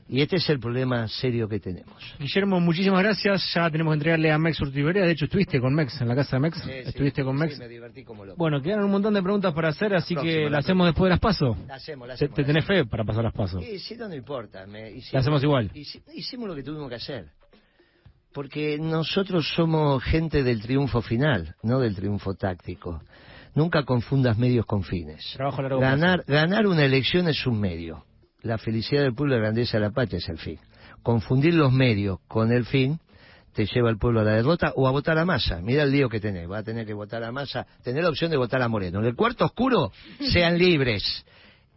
[0.08, 1.94] Y este es el problema serio que tenemos.
[2.18, 3.50] Guillermo, muchísimas gracias.
[3.54, 5.06] Ya tenemos que entregarle a Mex Urtiberea.
[5.06, 6.58] De hecho, estuviste con Mex en la casa de Mex.
[6.58, 7.58] Sí, sí, estuviste con sí, Mex.
[7.58, 8.36] me divertí como loco.
[8.36, 11.10] Bueno, quedan un montón de preguntas para hacer, así que la la hacemos después de
[11.10, 11.56] las pasos.
[11.66, 12.34] La hacemos, la ¿Te, hacemos.
[12.34, 12.84] te la tenés hacemos.
[12.84, 13.64] fe para pasar las pasos?
[13.64, 14.66] Sí, sí, no, importa.
[14.66, 15.70] me- hicimos- La hacemos igual.
[15.72, 17.26] hici- Hicimos lo que tuvimos que hacer.
[18.34, 23.02] Porque nosotros somos gente del triunfo final, no del triunfo táctico.
[23.54, 25.22] Nunca confundas medios con fines.
[25.36, 28.04] Trabajo largo Ganar, ganar una elección es un medio.
[28.42, 30.58] La felicidad del pueblo y la grandeza de la patria es el fin.
[31.02, 32.98] Confundir los medios con el fin
[33.54, 35.60] te lleva al pueblo a la derrota o a votar a masa.
[35.60, 36.50] Mira el lío que tenés.
[36.50, 37.66] Va a tener que votar a masa.
[37.82, 39.00] Tener la opción de votar a Moreno.
[39.00, 39.92] En el cuarto oscuro,
[40.32, 41.24] sean libres.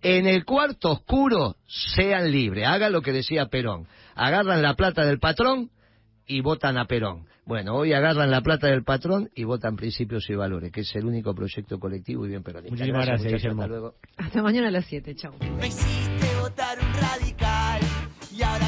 [0.02, 2.68] En el cuarto oscuro, sean libres.
[2.68, 3.88] Hagan lo que decía Perón.
[4.16, 5.70] Agarran la plata del patrón
[6.28, 7.26] y votan a Perón.
[7.46, 11.06] Bueno, hoy agarran la plata del patrón y votan principios y valores, que es el
[11.06, 12.76] único proyecto colectivo y bien peronista.
[12.76, 13.34] Muchísimas gracias.
[13.34, 13.62] Guillermo.
[13.62, 13.96] Hasta luego.
[14.18, 15.16] Hasta mañana a las 7.
[15.16, 15.34] Chao.
[16.46, 17.82] Votar un radical.
[18.32, 18.65] Y ahora